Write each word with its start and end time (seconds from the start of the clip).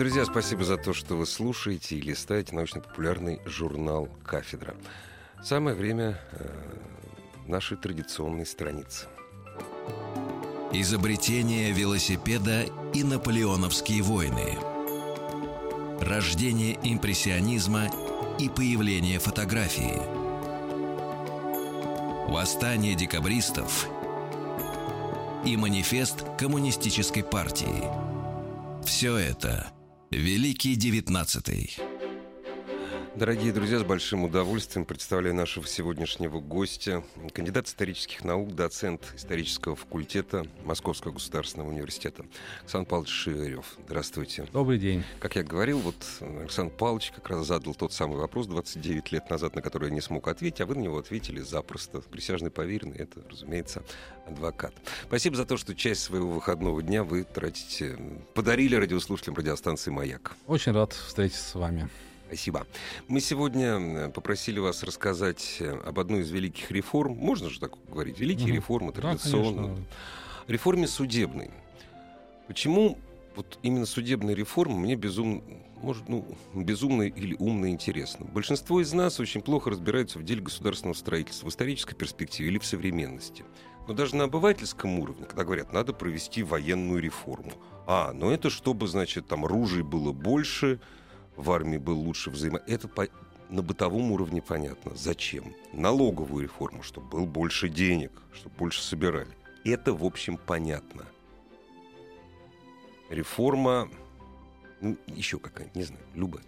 Друзья, 0.00 0.24
спасибо 0.24 0.64
за 0.64 0.78
то, 0.78 0.94
что 0.94 1.14
вы 1.14 1.26
слушаете 1.26 1.96
и 1.96 2.00
листаете 2.00 2.54
научно-популярный 2.54 3.38
журнал 3.44 4.08
«Кафедра». 4.24 4.74
Самое 5.44 5.76
время 5.76 6.18
э, 6.32 6.48
нашей 7.46 7.76
традиционной 7.76 8.46
страницы. 8.46 9.08
Изобретение 10.72 11.70
велосипеда 11.72 12.64
и 12.94 13.04
наполеоновские 13.04 14.02
войны. 14.02 14.56
Рождение 16.00 16.78
импрессионизма 16.82 17.90
и 18.38 18.48
появление 18.48 19.18
фотографии. 19.18 20.00
Восстание 22.26 22.94
декабристов 22.94 23.86
и 25.44 25.58
манифест 25.58 26.24
коммунистической 26.38 27.22
партии. 27.22 27.84
Все 28.82 29.18
это 29.18 29.70
Великий 30.10 30.74
Девятнадцатый. 30.74 31.76
Дорогие 33.16 33.52
друзья, 33.52 33.80
с 33.80 33.82
большим 33.82 34.24
удовольствием 34.24 34.86
представляю 34.86 35.34
нашего 35.34 35.66
сегодняшнего 35.66 36.38
гостя, 36.38 37.02
кандидат 37.32 37.66
исторических 37.66 38.22
наук, 38.22 38.54
доцент 38.54 39.12
исторического 39.16 39.74
факультета 39.74 40.46
Московского 40.64 41.12
государственного 41.12 41.68
университета 41.70 42.24
Александр 42.60 42.88
Павлович 42.88 43.10
Шиверев. 43.10 43.66
Здравствуйте. 43.86 44.46
Добрый 44.52 44.78
день. 44.78 45.02
Как 45.18 45.34
я 45.34 45.42
говорил, 45.42 45.80
вот 45.80 45.96
Александр 46.20 46.72
Павлович 46.72 47.10
как 47.10 47.28
раз 47.30 47.46
задал 47.46 47.74
тот 47.74 47.92
самый 47.92 48.16
вопрос 48.16 48.46
29 48.46 49.10
лет 49.10 49.28
назад, 49.28 49.56
на 49.56 49.60
который 49.60 49.88
я 49.88 49.94
не 49.94 50.00
смог 50.00 50.28
ответить, 50.28 50.60
а 50.60 50.66
вы 50.66 50.76
на 50.76 50.80
него 50.80 50.96
ответили 50.96 51.40
запросто. 51.40 52.02
Присяжный 52.02 52.52
поверенный— 52.52 52.96
это, 52.98 53.22
разумеется, 53.28 53.82
адвокат. 54.28 54.72
Спасибо 55.08 55.34
за 55.34 55.46
то, 55.46 55.56
что 55.56 55.74
часть 55.74 56.02
своего 56.02 56.30
выходного 56.30 56.80
дня 56.80 57.02
вы 57.02 57.24
тратите, 57.24 57.98
подарили 58.34 58.76
радиослушателям 58.76 59.34
радиостанции 59.34 59.90
«Маяк». 59.90 60.36
Очень 60.46 60.72
рад 60.72 60.92
встретиться 60.92 61.42
с 61.42 61.54
вами. 61.56 61.90
Спасибо. 62.30 62.64
Мы 63.08 63.20
сегодня 63.20 64.08
попросили 64.10 64.60
вас 64.60 64.84
рассказать 64.84 65.56
э, 65.58 65.68
об 65.84 65.98
одной 65.98 66.20
из 66.20 66.30
великих 66.30 66.70
реформ. 66.70 67.16
Можно 67.16 67.50
же 67.50 67.58
так 67.58 67.72
говорить? 67.88 68.20
Великие 68.20 68.50
угу. 68.50 68.54
реформы 68.54 68.92
традиционно. 68.92 69.74
Да, 69.74 69.82
реформе 70.46 70.86
судебной. 70.86 71.50
Почему 72.46 72.98
вот 73.34 73.58
именно 73.64 73.84
судебная 73.84 74.34
реформа 74.34 74.76
мне 74.76 74.94
безумно, 74.94 75.42
может, 75.82 76.08
ну, 76.08 76.24
безумно 76.54 77.02
или 77.02 77.34
умно 77.40 77.68
интересно. 77.68 78.26
Большинство 78.26 78.80
из 78.80 78.92
нас 78.92 79.18
очень 79.18 79.40
плохо 79.40 79.70
разбираются 79.70 80.20
в 80.20 80.22
деле 80.22 80.40
государственного 80.40 80.94
строительства, 80.94 81.46
в 81.46 81.50
исторической 81.50 81.96
перспективе 81.96 82.50
или 82.50 82.58
в 82.58 82.64
современности. 82.64 83.44
Но 83.88 83.94
даже 83.94 84.14
на 84.14 84.24
обывательском 84.24 85.00
уровне, 85.00 85.24
когда 85.24 85.42
говорят, 85.42 85.72
надо 85.72 85.92
провести 85.92 86.44
военную 86.44 87.02
реформу. 87.02 87.50
А, 87.88 88.12
ну 88.12 88.30
это 88.30 88.50
чтобы, 88.50 88.86
значит, 88.86 89.26
там 89.26 89.44
ружей 89.44 89.82
было 89.82 90.12
больше, 90.12 90.78
в 91.36 91.50
армии 91.50 91.78
был 91.78 91.98
лучше 91.98 92.30
взаимо... 92.30 92.60
Это 92.66 92.88
по... 92.88 93.08
на 93.48 93.62
бытовом 93.62 94.12
уровне 94.12 94.42
понятно. 94.42 94.92
Зачем? 94.94 95.54
Налоговую 95.72 96.44
реформу, 96.44 96.82
чтобы 96.82 97.08
было 97.08 97.26
больше 97.26 97.68
денег, 97.68 98.12
чтобы 98.32 98.54
больше 98.56 98.82
собирали. 98.82 99.36
Это, 99.64 99.92
в 99.92 100.04
общем, 100.04 100.38
понятно. 100.38 101.06
Реформа, 103.08 103.88
ну, 104.80 104.96
еще 105.06 105.38
какая-нибудь, 105.38 105.76
не 105.76 105.82
знаю, 105.82 106.04
любая. 106.14 106.44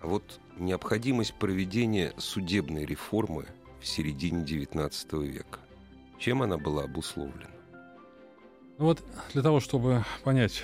А 0.00 0.06
вот 0.06 0.40
необходимость 0.56 1.34
проведения 1.34 2.14
судебной 2.16 2.84
реформы 2.84 3.46
в 3.80 3.86
середине 3.86 4.44
XIX 4.44 5.26
века. 5.26 5.60
Чем 6.18 6.42
она 6.42 6.56
была 6.56 6.84
обусловлена? 6.84 7.50
Ну 8.78 8.84
вот 8.84 9.02
для 9.32 9.42
того, 9.42 9.58
чтобы 9.60 10.04
понять 10.22 10.62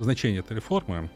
значение 0.00 0.40
этой 0.40 0.56
реформы, 0.56 1.08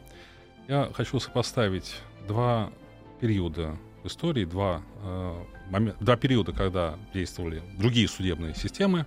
я 0.73 0.91
хочу 0.95 1.21
сопоставить 1.21 2.01
два 2.27 2.73
периода 3.21 3.77
в 4.03 4.07
истории, 4.07 4.47
два, 4.47 4.81
э, 5.03 5.45
момент, 5.69 5.97
два 6.01 6.17
периода, 6.17 6.53
когда 6.53 6.99
действовали 7.13 7.63
другие 7.77 8.09
судебные 8.09 8.55
системы. 8.55 9.05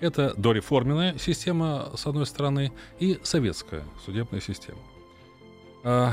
Это 0.00 0.32
дореформенная 0.38 1.18
система, 1.18 1.92
с 1.94 2.06
одной 2.06 2.24
стороны, 2.24 2.72
и 2.98 3.20
советская 3.22 3.84
судебная 4.06 4.40
система. 4.40 4.78
Э, 5.84 6.12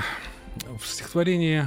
в 0.78 0.86
стихотворении 0.86 1.64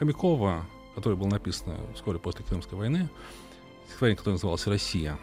Хомякова, 0.00 0.66
которое 0.96 1.14
было 1.14 1.28
написано 1.28 1.76
вскоре 1.94 2.18
после 2.18 2.44
Крымской 2.44 2.76
войны, 2.76 3.08
стихотворение, 3.86 4.16
которое 4.16 4.34
называлось 4.34 4.66
«Россия», 4.66 5.18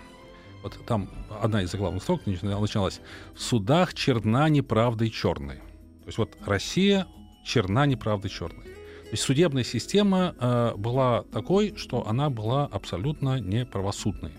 вот 0.63 0.79
там 0.85 1.09
одна 1.41 1.61
из 1.61 1.71
заглавных 1.71 2.03
строк 2.03 2.25
начиналась 2.25 3.01
«В 3.35 3.41
судах 3.41 3.93
черна 3.93 4.47
неправдой 4.47 5.09
черной». 5.09 5.57
То 5.57 6.05
есть 6.05 6.17
вот 6.17 6.37
Россия 6.45 7.05
черна 7.43 7.85
неправда 7.85 8.29
черной. 8.29 8.65
То 9.09 9.13
есть 9.13 9.23
судебная 9.23 9.63
система 9.63 10.35
э, 10.39 10.73
была 10.75 11.23
такой, 11.31 11.73
что 11.75 12.07
она 12.07 12.29
была 12.29 12.65
абсолютно 12.65 13.39
неправосудной. 13.39 14.33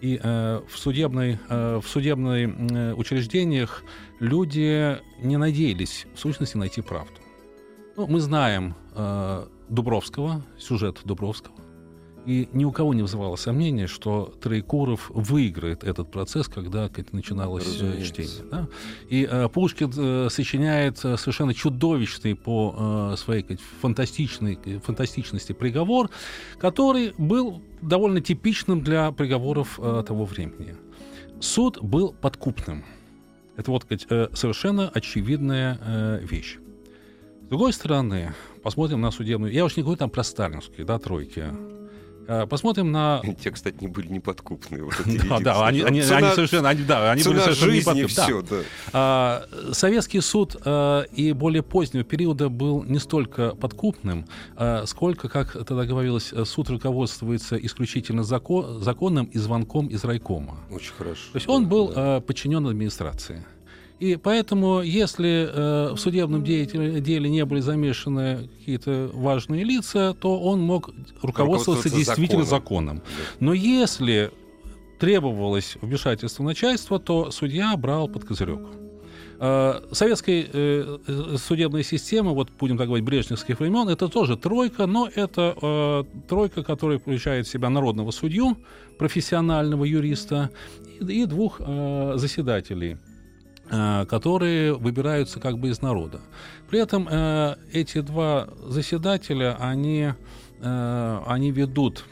И 0.00 0.18
э, 0.22 0.60
в, 0.68 0.78
судебной, 0.78 1.38
э, 1.48 1.80
в 1.82 1.86
судебной 1.86 2.44
э, 2.44 2.94
учреждениях 2.94 3.84
люди 4.20 4.98
не 5.22 5.36
надеялись 5.36 6.06
в 6.14 6.18
сущности 6.18 6.56
найти 6.56 6.80
правду. 6.80 7.20
Ну, 7.96 8.06
мы 8.06 8.20
знаем 8.20 8.74
э, 8.94 9.46
Дубровского, 9.68 10.42
сюжет 10.58 11.00
Дубровского. 11.04 11.55
И 12.26 12.48
ни 12.52 12.64
у 12.64 12.72
кого 12.72 12.92
не 12.92 13.02
вызывало 13.02 13.36
сомнения, 13.36 13.86
что 13.86 14.34
Троекуров 14.40 15.10
выиграет 15.10 15.84
этот 15.84 16.10
процесс, 16.10 16.48
когда 16.48 16.86
это 16.86 17.14
начиналось 17.14 17.64
э, 17.64 17.68
Разумеется. 17.68 18.04
чтение. 18.04 18.50
Да? 18.50 18.68
И 19.08 19.28
э, 19.30 19.48
Пушкин 19.48 19.92
э, 19.96 20.28
сочиняет 20.28 21.04
э, 21.04 21.16
совершенно 21.16 21.54
чудовищный 21.54 22.34
по 22.34 23.12
э, 23.12 23.16
своей 23.16 23.44
сказать, 23.44 23.60
фантастичной, 23.80 24.58
фантастичности 24.84 25.52
приговор, 25.52 26.10
который 26.58 27.14
был 27.16 27.62
довольно 27.80 28.20
типичным 28.20 28.82
для 28.82 29.12
приговоров 29.12 29.78
э, 29.80 30.02
того 30.04 30.24
времени. 30.24 30.74
Суд 31.40 31.80
был 31.80 32.12
подкупным. 32.12 32.84
Это 33.56 33.70
вот 33.70 33.86
э, 33.88 34.28
совершенно 34.32 34.88
очевидная 34.88 35.78
э, 35.80 36.18
вещь. 36.22 36.58
С 37.44 37.48
другой 37.48 37.72
стороны, 37.72 38.34
посмотрим 38.64 39.00
на 39.00 39.12
судебную... 39.12 39.52
Я 39.52 39.64
уж 39.64 39.76
не 39.76 39.84
говорю 39.84 39.98
там 39.98 40.10
про 40.10 40.24
сталинские, 40.24 40.84
да, 40.84 40.98
тройки. 40.98 41.44
Э, 42.28 42.46
посмотрим 42.46 42.92
на... 42.92 43.22
Те, 43.42 43.50
кстати, 43.50 43.76
не 43.80 43.88
были 43.88 44.08
неподкупные. 44.08 44.84
Вот 44.84 44.94
да, 45.28 45.40
да, 45.40 45.66
они, 45.66 45.82
они, 45.82 46.00
они 46.00 46.30
совершенно, 46.34 46.68
они, 46.68 46.82
да, 46.82 47.12
они 47.12 47.22
были 47.22 47.38
совершенно 47.38 47.72
неподкупные. 47.72 48.08
Все, 48.08 48.42
да. 48.42 48.56
Да. 48.56 48.62
А, 48.92 49.72
Советский 49.72 50.20
суд 50.20 50.56
а, 50.64 51.02
и 51.02 51.32
более 51.32 51.62
позднего 51.62 52.04
периода 52.04 52.48
был 52.48 52.82
не 52.82 52.98
столько 52.98 53.54
подкупным, 53.54 54.26
а, 54.56 54.84
сколько, 54.86 55.28
как 55.28 55.52
тогда 55.52 55.84
говорилось, 55.84 56.32
суд 56.44 56.68
руководствуется 56.70 57.56
исключительно 57.56 58.24
закон, 58.24 58.82
законом 58.82 59.26
и 59.26 59.38
звонком 59.38 59.88
из 59.88 60.04
райкома. 60.04 60.58
Очень 60.70 60.92
хорошо. 60.92 61.32
То 61.32 61.36
есть 61.36 61.48
он 61.48 61.68
был 61.68 61.88
да. 61.88 62.20
подчинен 62.20 62.66
администрации. 62.66 63.44
И 63.98 64.16
поэтому, 64.16 64.82
если 64.82 65.48
э, 65.50 65.94
в 65.94 65.98
судебном 65.98 66.44
деятеле, 66.44 67.00
деле 67.00 67.30
не 67.30 67.44
были 67.46 67.60
замешаны 67.60 68.48
какие-то 68.58 69.10
важные 69.14 69.64
лица, 69.64 70.14
то 70.20 70.38
он 70.38 70.60
мог 70.60 70.90
руководствоваться 71.22 71.88
действительно 71.88 72.44
законом. 72.44 72.96
законом. 72.96 73.02
Но 73.40 73.54
если 73.54 74.30
требовалось 74.98 75.78
вмешательство 75.80 76.42
начальства, 76.42 76.98
то 76.98 77.30
судья 77.30 77.74
брал 77.78 78.08
под 78.08 78.26
козырек. 78.26 78.60
Э, 79.38 79.80
советская 79.92 80.46
э, 80.52 80.98
э, 81.06 81.36
судебная 81.38 81.82
система, 81.82 82.32
вот 82.32 82.50
будем 82.58 82.76
так 82.76 82.88
говорить, 82.88 83.04
брежневских 83.04 83.60
времен, 83.60 83.88
это 83.88 84.08
тоже 84.08 84.36
тройка, 84.36 84.86
но 84.86 85.08
это 85.14 85.56
э, 85.60 86.04
тройка, 86.28 86.62
которая 86.62 86.98
включает 86.98 87.46
в 87.46 87.50
себя 87.50 87.70
народного 87.70 88.10
судью, 88.10 88.58
профессионального 88.98 89.84
юриста 89.84 90.50
и, 91.00 91.22
и 91.22 91.24
двух 91.24 91.60
э, 91.60 92.12
заседателей– 92.16 92.98
которые 93.68 94.74
выбираются 94.74 95.40
как 95.40 95.58
бы 95.58 95.68
из 95.68 95.82
народа. 95.82 96.20
При 96.68 96.80
этом 96.80 97.08
э, 97.10 97.56
эти 97.72 98.00
два 98.00 98.48
заседателя, 98.66 99.56
они, 99.58 100.12
э, 100.60 101.20
они 101.26 101.50
ведут, 101.50 102.04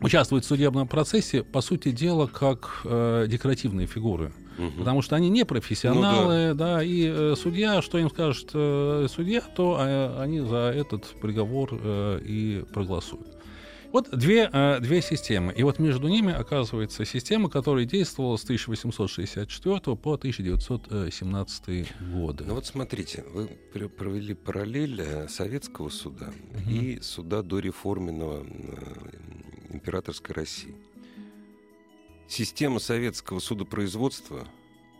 участвуют 0.00 0.44
в 0.44 0.48
судебном 0.48 0.86
процессе, 0.88 1.42
по 1.42 1.60
сути 1.60 1.90
дела, 1.90 2.26
как 2.26 2.82
э, 2.84 3.26
декоративные 3.28 3.86
фигуры. 3.86 4.32
угу. 4.58 4.70
потому 4.78 5.02
что 5.02 5.16
они 5.16 5.28
не 5.28 5.44
профессионалы, 5.44 6.48
ну, 6.48 6.54
да. 6.54 6.76
да, 6.76 6.82
и 6.82 7.06
э, 7.06 7.34
судья, 7.36 7.82
что 7.82 7.98
им 7.98 8.10
скажет 8.10 8.50
э, 8.54 9.06
судья, 9.10 9.40
то 9.40 9.78
э, 9.80 10.20
они 10.20 10.40
за 10.40 10.72
этот 10.74 11.04
приговор 11.20 11.70
э, 11.72 12.20
и 12.24 12.64
проголосуют. 12.72 13.35
Вот 13.92 14.10
две, 14.10 14.48
э, 14.52 14.80
две 14.80 15.00
системы. 15.02 15.52
И 15.52 15.62
вот 15.62 15.78
между 15.78 16.08
ними 16.08 16.32
оказывается 16.32 17.04
система, 17.04 17.48
которая 17.48 17.84
действовала 17.84 18.36
с 18.36 18.44
1864 18.44 19.96
по 19.96 20.14
1917 20.14 21.86
годы. 22.12 22.44
Ну 22.46 22.54
вот 22.54 22.66
смотрите, 22.66 23.24
вы 23.32 23.48
провели 23.88 24.34
параллель 24.34 25.00
э, 25.00 25.28
советского 25.28 25.88
суда 25.88 26.32
угу. 26.50 26.70
и 26.70 27.00
суда 27.00 27.42
до 27.42 27.58
реформенного 27.58 28.44
э, 28.44 29.74
императорской 29.74 30.34
России. 30.34 30.74
Система 32.28 32.80
советского 32.80 33.38
судопроизводства 33.38 34.48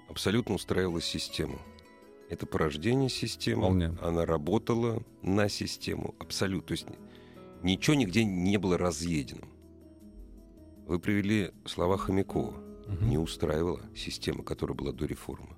абсолютно 0.08 0.54
устраивала 0.54 1.00
систему. 1.00 1.60
Это 2.28 2.46
порождение 2.46 3.08
системы. 3.08 3.62
Вполне. 3.62 3.96
Она 4.00 4.24
работала 4.24 5.02
на 5.22 5.48
систему 5.48 6.14
абсолютно. 6.18 6.68
То 6.68 6.72
есть 6.72 6.86
ничего 7.62 7.96
нигде 7.96 8.24
не 8.24 8.56
было 8.58 8.78
разъедено. 8.78 9.46
Вы 10.86 10.98
привели 10.98 11.50
слова 11.64 11.96
Хомякова. 11.96 12.54
Угу. 12.86 13.04
Не 13.04 13.18
устраивала 13.18 13.80
система, 13.94 14.44
которая 14.44 14.76
была 14.76 14.92
до 14.92 15.06
реформы. 15.06 15.56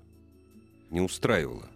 Не 0.89 1.01
устраивала. 1.01 1.67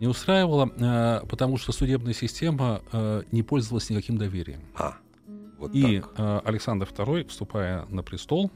Не 0.00 0.06
устраивала, 0.06 0.70
э, 0.76 1.26
потому 1.26 1.56
что 1.56 1.72
судебная 1.72 2.12
система 2.12 2.82
э, 2.92 3.22
не 3.32 3.42
пользовалась 3.42 3.88
никаким 3.88 4.18
доверием. 4.18 4.60
А, 4.74 4.98
вот 5.58 5.74
И 5.74 6.00
так. 6.00 6.14
Э, 6.18 6.40
Александр 6.44 6.88
II, 6.88 7.28
вступая 7.28 7.86
на 7.86 8.02
престол, 8.02 8.50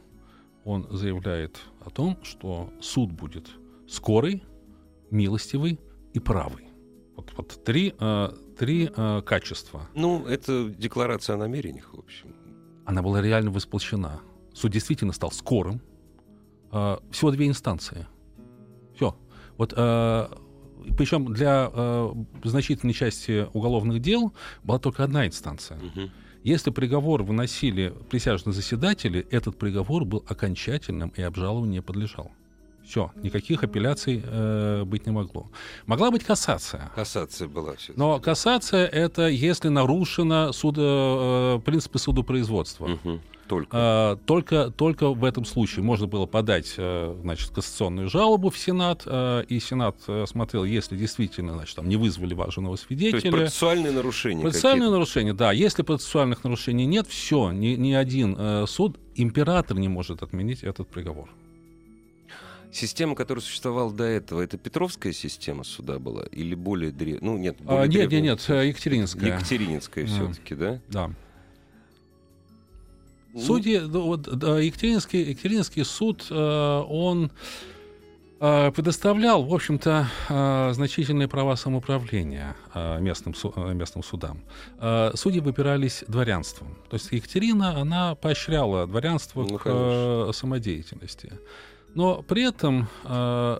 он 0.65 0.87
заявляет 0.91 1.59
о 1.81 1.89
том, 1.89 2.19
что 2.23 2.71
суд 2.81 3.11
будет 3.13 3.49
скорый, 3.89 4.43
милостивый 5.11 5.81
и 6.13 6.19
правый. 6.19 6.69
Вот, 7.17 7.33
вот 7.37 7.65
три, 7.65 7.95
э, 7.99 8.29
три 8.59 8.91
э, 8.95 9.23
качества. 9.25 9.89
Ну, 9.95 10.27
это 10.27 10.69
декларация 10.69 11.35
о 11.35 11.39
намерениях, 11.39 11.93
в 11.93 11.99
общем. 11.99 12.35
Она 12.85 13.03
была 13.03 13.23
реально 13.23 13.51
восполчена. 13.51 14.21
Суд 14.53 14.73
действительно 14.73 15.13
стал 15.13 15.31
скорым. 15.31 15.81
Э, 16.73 16.99
всего 17.11 17.31
две 17.31 17.47
инстанции. 17.47 18.07
Все. 18.95 19.17
Вот 19.57 19.75
э, 19.77 20.29
причем 20.97 21.33
для 21.33 21.71
э, 21.73 22.15
значительной 22.45 22.95
части 22.95 23.47
уголовных 23.53 24.01
дел 24.01 24.33
была 24.65 24.79
только 24.79 25.05
одна 25.05 25.27
инстанция. 25.27 25.79
Угу. 25.79 26.11
Если 26.45 26.71
приговор 26.71 27.23
выносили 27.23 27.95
присяжные 28.11 28.55
заседатели, 28.55 29.27
этот 29.31 29.59
приговор 29.59 30.05
был 30.05 30.25
окончательным 30.29 31.13
и 31.17 31.23
обжалованию 31.23 31.73
не 31.73 31.83
подлежал. 31.83 32.31
Все, 32.89 33.13
никаких 33.17 33.63
апелляций 33.63 34.23
э, 34.25 34.85
быть 34.85 35.05
не 35.05 35.13
могло. 35.13 35.51
Могла 35.85 36.11
быть 36.11 36.25
кассация. 36.25 36.91
Кассация 36.95 37.47
была 37.47 37.75
все. 37.77 37.93
Но 37.97 38.19
кассация 38.19 38.87
это 38.87 39.29
если 39.29 39.69
нарушено 39.69 40.53
судо, 40.53 41.59
э, 41.59 41.61
принципы 41.67 41.99
судопроизводства. 41.99 42.87
Угу. 42.87 43.21
Только. 43.47 43.69
А, 43.73 44.17
только, 44.17 44.71
только 44.71 45.11
в 45.11 45.25
этом 45.25 45.45
случае 45.45 45.83
можно 45.83 46.07
было 46.07 46.25
подать 46.25 46.75
э, 46.79 47.15
значит, 47.23 47.51
кассационную 47.51 48.09
жалобу 48.09 48.49
в 48.49 48.59
Сенат, 48.59 49.03
э, 49.05 49.45
и 49.49 49.61
Сенат 49.61 49.97
э, 50.07 50.25
смотрел, 50.27 50.65
если 50.65 50.97
действительно 50.97 51.55
значит, 51.55 51.77
там, 51.77 51.89
не 51.89 51.97
вызвали 51.97 52.33
важного 52.33 52.77
свидетеля. 52.77 53.21
То 53.21 53.27
есть 53.27 53.37
процессуальные 53.37 53.93
нарушения. 53.93 54.43
Процессуальные 54.43 54.91
нарушения, 54.91 55.35
да. 55.35 55.53
Если 55.53 55.83
процессуальных 55.83 56.43
нарушений 56.43 56.87
нет, 56.87 57.07
все, 57.07 57.51
ни, 57.51 57.69
ни 57.69 57.93
один 57.93 58.67
суд, 58.67 58.99
император 59.15 59.79
не 59.79 59.89
может 59.89 60.23
отменить 60.23 60.63
этот 60.63 60.89
приговор. 60.89 61.29
Система, 62.71 63.15
которая 63.15 63.43
существовала 63.43 63.93
до 63.93 64.05
этого, 64.05 64.43
это 64.43 64.59
Петровская 64.59 65.13
система 65.13 65.65
суда 65.65 65.99
была 65.99 66.25
или 66.31 66.55
более 66.55 66.91
древняя? 66.91 67.21
Ну, 67.23 67.39
нет, 67.39 67.57
более 67.61 67.83
а, 67.83 67.87
нет, 67.87 68.11
нет, 68.11 68.23
нет, 68.23 68.41
Екатерининская. 68.49 69.35
Екатерининская 69.35 70.07
все-таки, 70.07 70.55
да? 70.55 70.81
Да. 70.89 71.11
Ну... 73.33 73.41
Судьи, 73.41 73.79
вот, 73.79 74.27
Екатеринский, 74.27 75.23
Екатеринский 75.23 75.85
суд, 75.85 76.27
э, 76.31 76.85
он 76.89 77.31
э, 78.41 78.73
предоставлял, 78.73 79.45
в 79.45 79.55
общем-то, 79.55 80.09
э, 80.29 80.71
значительные 80.73 81.29
права 81.29 81.55
самоуправления 81.55 82.57
местным, 82.75 83.35
местным 83.77 84.03
судам. 84.03 84.43
Судьи 85.15 85.41
выбирались 85.41 86.05
дворянством. 86.09 86.77
То 86.89 86.95
есть 86.95 87.13
Екатерина, 87.13 87.79
она 87.79 88.15
поощряла 88.15 88.87
дворянство 88.87 89.43
ну, 89.43 89.59
к 89.59 89.63
конечно. 89.63 90.33
самодеятельности. 90.33 91.33
Но 91.99 92.23
при 92.23 92.47
этом 92.47 92.87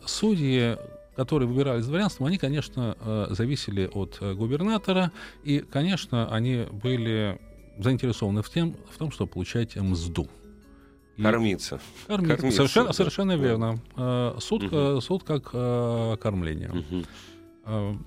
судьи 0.07 0.77
которые 1.17 1.49
выбирались 1.49 1.85
дворянством, 1.85 2.29
они, 2.29 2.39
конечно, 2.39 2.97
зависели 3.31 3.91
от 3.93 4.21
губернатора, 4.21 5.11
и, 5.43 5.59
конечно, 5.59 6.33
они 6.33 6.65
были 6.71 7.41
заинтересованы 7.77 8.43
в, 8.43 8.49
тем, 8.49 8.77
в 8.89 8.97
том, 8.99 9.11
чтобы 9.11 9.33
получать 9.33 9.75
мзду. 9.75 10.29
И 11.17 11.23
кормиться. 11.25 11.81
Кормиться. 12.07 12.37
кормиться 12.37 12.57
совершенно, 12.59 12.87
да. 12.87 12.93
совершенно 12.93 13.37
верно. 13.37 13.81
Да. 13.97 14.37
Суд, 14.39 14.73
угу. 14.73 15.01
суд 15.01 15.25
как 15.25 15.51
э, 15.53 16.17
кормление. 16.21 16.71
Угу. 16.71 17.99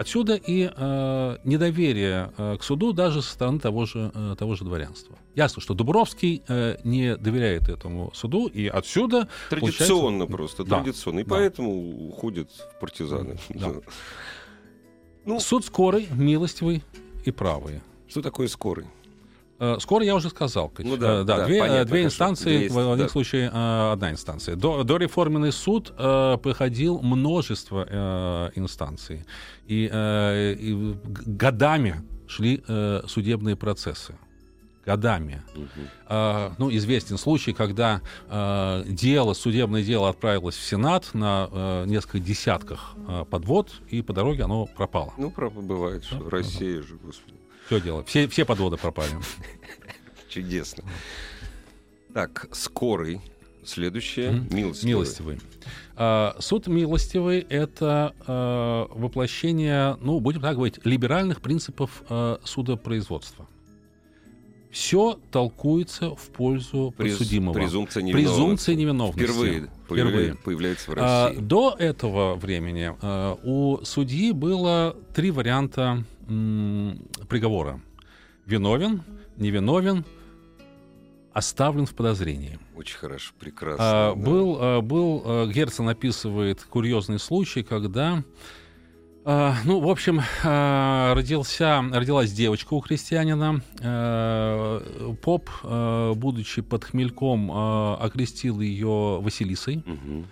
Отсюда 0.00 0.34
и 0.34 0.70
э, 0.74 1.36
недоверие 1.44 2.32
э, 2.38 2.56
к 2.58 2.62
суду 2.62 2.94
даже 2.94 3.20
со 3.20 3.32
стороны 3.32 3.60
того 3.60 3.84
же, 3.84 4.10
э, 4.14 4.34
того 4.38 4.54
же 4.54 4.64
дворянства. 4.64 5.18
Ясно, 5.34 5.60
что 5.60 5.74
Дубровский 5.74 6.42
э, 6.48 6.78
не 6.84 7.18
доверяет 7.18 7.68
этому 7.68 8.10
суду, 8.14 8.46
и 8.46 8.66
отсюда... 8.66 9.28
Традиционно 9.50 10.26
просто, 10.26 10.64
да, 10.64 10.76
традиционно. 10.80 11.18
И 11.18 11.24
да. 11.24 11.28
поэтому 11.28 12.08
уходит 12.08 12.50
в 12.50 12.80
партизаны. 12.80 13.36
Да. 13.50 13.74
Ну, 15.26 15.38
Суд 15.38 15.66
скорый, 15.66 16.08
милостивый 16.10 16.82
и 17.26 17.30
правый. 17.30 17.82
Что 18.08 18.22
такое 18.22 18.48
скорый? 18.48 18.86
Э, 19.60 19.76
скоро 19.78 20.02
я 20.02 20.16
уже 20.16 20.30
сказал. 20.30 20.72
Ну, 20.78 20.96
да, 20.96 21.20
э, 21.20 21.24
да, 21.24 21.36
да, 21.36 21.46
две, 21.46 21.60
понятно, 21.60 21.84
две 21.84 22.04
инстанции, 22.04 22.58
две, 22.58 22.70
в 22.70 22.78
одном 22.78 22.98
да. 22.98 23.08
случае 23.08 23.50
э, 23.52 23.92
одна 23.92 24.10
инстанция. 24.10 24.56
До, 24.56 24.84
до 24.84 24.96
реформенный 24.96 25.52
суд 25.52 25.92
проходил 25.96 27.00
множество 27.02 28.50
инстанций. 28.54 29.26
И, 29.66 29.84
и 29.84 30.96
годами 31.04 32.02
шли 32.26 32.64
судебные 33.06 33.56
процессы 33.56 34.14
годами. 34.86 35.42
Угу. 35.54 35.66
Uh, 36.08 36.52
ну, 36.58 36.70
известен 36.70 37.18
случай, 37.18 37.52
когда 37.52 38.00
uh, 38.28 38.88
дело, 38.88 39.34
судебное 39.34 39.84
дело 39.84 40.08
отправилось 40.08 40.56
в 40.56 40.64
Сенат 40.64 41.12
на 41.12 41.48
uh, 41.52 41.86
несколько 41.86 42.18
десятках 42.18 42.94
подвод, 43.30 43.72
и 43.88 44.00
по 44.00 44.12
дороге 44.14 44.44
оно 44.44 44.66
пропало. 44.66 45.12
Ну, 45.18 45.30
бывает, 45.30 46.04
что 46.04 46.24
да? 46.24 46.30
Россия 46.30 46.82
же, 46.82 46.96
господи. 46.96 47.39
Все 47.70 47.80
дело. 47.80 48.02
Все, 48.02 48.26
все 48.26 48.44
подводы 48.44 48.76
пропали. 48.76 49.12
Чудесно. 50.28 50.82
Так, 52.12 52.48
скорый. 52.50 53.20
Следующее. 53.64 54.44
Милостивый. 54.50 54.90
Милостивый. 54.90 55.40
А, 55.94 56.34
суд 56.40 56.66
милостивый— 56.66 57.38
это 57.48 58.12
а, 58.26 58.88
воплощение, 58.92 59.96
ну, 60.00 60.18
будем 60.18 60.40
так 60.40 60.56
говорить, 60.56 60.80
либеральных 60.82 61.40
принципов 61.40 62.02
а, 62.08 62.40
судопроизводства. 62.42 63.46
Все 64.72 65.20
толкуется 65.30 66.16
в 66.16 66.28
пользу 66.30 66.92
Приз, 66.96 67.18
подсудимого. 67.18 67.54
Презумпция 67.54 68.02
невиновности. 68.02 68.34
Презумпция 68.34 68.74
невиновности. 68.74 69.22
Впервые, 69.22 69.70
Впервые. 69.84 70.34
появляется 70.34 70.90
в 70.90 70.94
России. 70.94 71.38
А, 71.38 71.40
до 71.40 71.76
этого 71.78 72.34
времени 72.34 72.96
а, 73.00 73.38
у 73.44 73.84
судьи 73.84 74.32
было 74.32 74.96
три 75.14 75.30
варианта 75.30 76.04
приговора. 77.28 77.80
Виновен, 78.46 79.02
невиновен, 79.36 80.04
оставлен 81.32 81.86
в 81.86 81.94
подозрении. 81.94 82.58
Очень 82.76 82.98
хорошо, 82.98 83.32
прекрасно. 83.38 83.84
А, 83.84 84.14
да. 84.14 84.20
Был, 84.20 84.58
а, 84.60 84.80
был 84.80 85.22
а, 85.24 85.46
Герцен 85.46 85.88
описывает 85.88 86.62
курьезный 86.62 87.18
случай, 87.18 87.62
когда 87.62 88.22
Uh, 89.22 89.52
ну, 89.66 89.80
в 89.80 89.90
общем, 89.90 90.22
uh, 90.42 91.12
родился, 91.12 91.84
родилась 91.92 92.32
девочка 92.32 92.72
у 92.72 92.80
христианина. 92.80 93.62
Uh, 93.76 95.14
поп, 95.16 95.50
будучи 96.16 96.62
под 96.62 96.84
хмельком, 96.84 97.52
окрестил 98.00 98.60
ее 98.60 99.20
Василисой. 99.20 99.84
Uh-huh. 99.86 100.24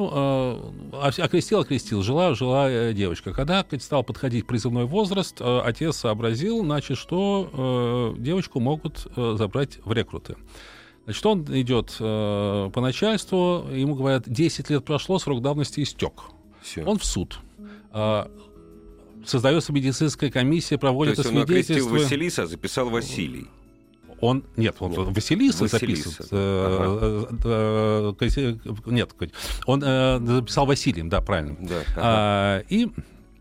Ну, 0.00 0.10
э, 0.92 1.10
окрестил, 1.18 1.60
окрестил, 1.60 2.02
жила, 2.02 2.32
жила 2.34 2.70
э, 2.70 2.94
девочка. 2.94 3.34
Когда 3.34 3.66
стал 3.78 4.02
подходить 4.02 4.46
призывной 4.46 4.86
возраст, 4.86 5.38
э, 5.40 5.60
отец 5.62 5.96
сообразил, 5.96 6.60
значит, 6.60 6.96
что 6.96 8.14
э, 8.16 8.20
девочку 8.20 8.60
могут 8.60 9.06
э, 9.14 9.34
забрать 9.36 9.78
в 9.84 9.92
рекруты. 9.92 10.36
Значит, 11.04 11.26
он 11.26 11.44
идет 11.50 11.94
э, 12.00 12.70
по 12.72 12.80
начальству, 12.80 13.66
ему 13.70 13.94
говорят, 13.94 14.24
10 14.26 14.70
лет 14.70 14.84
прошло, 14.86 15.18
срок 15.18 15.42
давности 15.42 15.82
истек. 15.82 16.14
Все. 16.62 16.82
Он 16.82 16.98
в 16.98 17.04
суд. 17.04 17.38
Э, 17.92 18.24
создается 19.26 19.70
медицинская 19.74 20.30
комиссия, 20.30 20.78
проводит 20.78 21.16
То 21.16 21.22
есть 21.22 21.34
он 21.34 21.42
окрестил 21.42 21.90
Василиса, 21.90 22.44
а 22.44 22.46
записал 22.46 22.88
Василий. 22.88 23.48
Он 24.20 24.44
нет, 24.56 24.76
он 24.80 24.90
нет. 24.90 25.16
Василиса, 25.16 25.64
Василиса 25.64 26.10
записан. 26.10 26.28
Э, 26.30 27.34
ага. 27.42 28.16
Э, 28.30 28.56
нет, 28.86 29.14
он 29.66 29.80
записал 29.80 30.66
Василием, 30.66 31.08
да, 31.08 31.20
правильно. 31.20 31.56
Да, 31.60 31.76
ага. 31.94 32.00
а, 32.02 32.62
и 32.68 32.88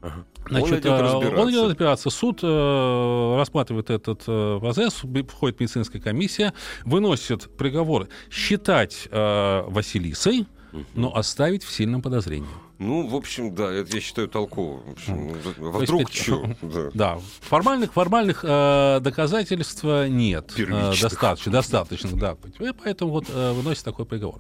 ага. 0.01 0.25
Значит, 0.49 0.71
он 0.71 0.79
идет 0.79 1.01
разбираться. 1.01 1.41
Он 1.41 1.51
идет 1.51 1.63
разбираться. 1.69 2.09
Суд 2.09 2.39
э, 2.41 3.35
рассматривает 3.37 3.89
этот 3.89 4.23
э, 4.27 4.57
процесс, 4.59 4.93
входит 4.93 5.59
медицинская 5.59 6.01
комиссия, 6.01 6.53
выносит 6.85 7.55
приговор 7.55 8.07
считать 8.31 9.07
э, 9.11 9.63
Василисой, 9.67 10.47
угу. 10.71 10.83
но 10.95 11.15
оставить 11.15 11.63
в 11.63 11.71
сильном 11.71 12.01
подозрении. 12.01 12.49
Ну, 12.79 13.05
в 13.07 13.15
общем, 13.15 13.53
да, 13.53 13.71
это 13.71 13.95
я 13.95 14.01
считаю 14.01 14.29
толково. 14.29 14.81
В 14.85 14.91
общем, 14.91 15.33
вдруг 15.57 16.11
что? 16.11 16.45
Да. 16.61 16.89
да, 16.93 17.19
формальных, 17.41 17.93
формальных 17.93 18.45
э, 18.47 18.99
доказательств 19.01 19.83
нет. 19.83 20.53
Э, 20.57 20.93
достаточно, 20.99 21.51
достаточно, 21.51 22.17
да. 22.17 22.37
Поэтому 22.83 23.11
вот 23.11 23.25
э, 23.29 23.51
выносит 23.51 23.83
такой 23.83 24.05
приговор. 24.05 24.39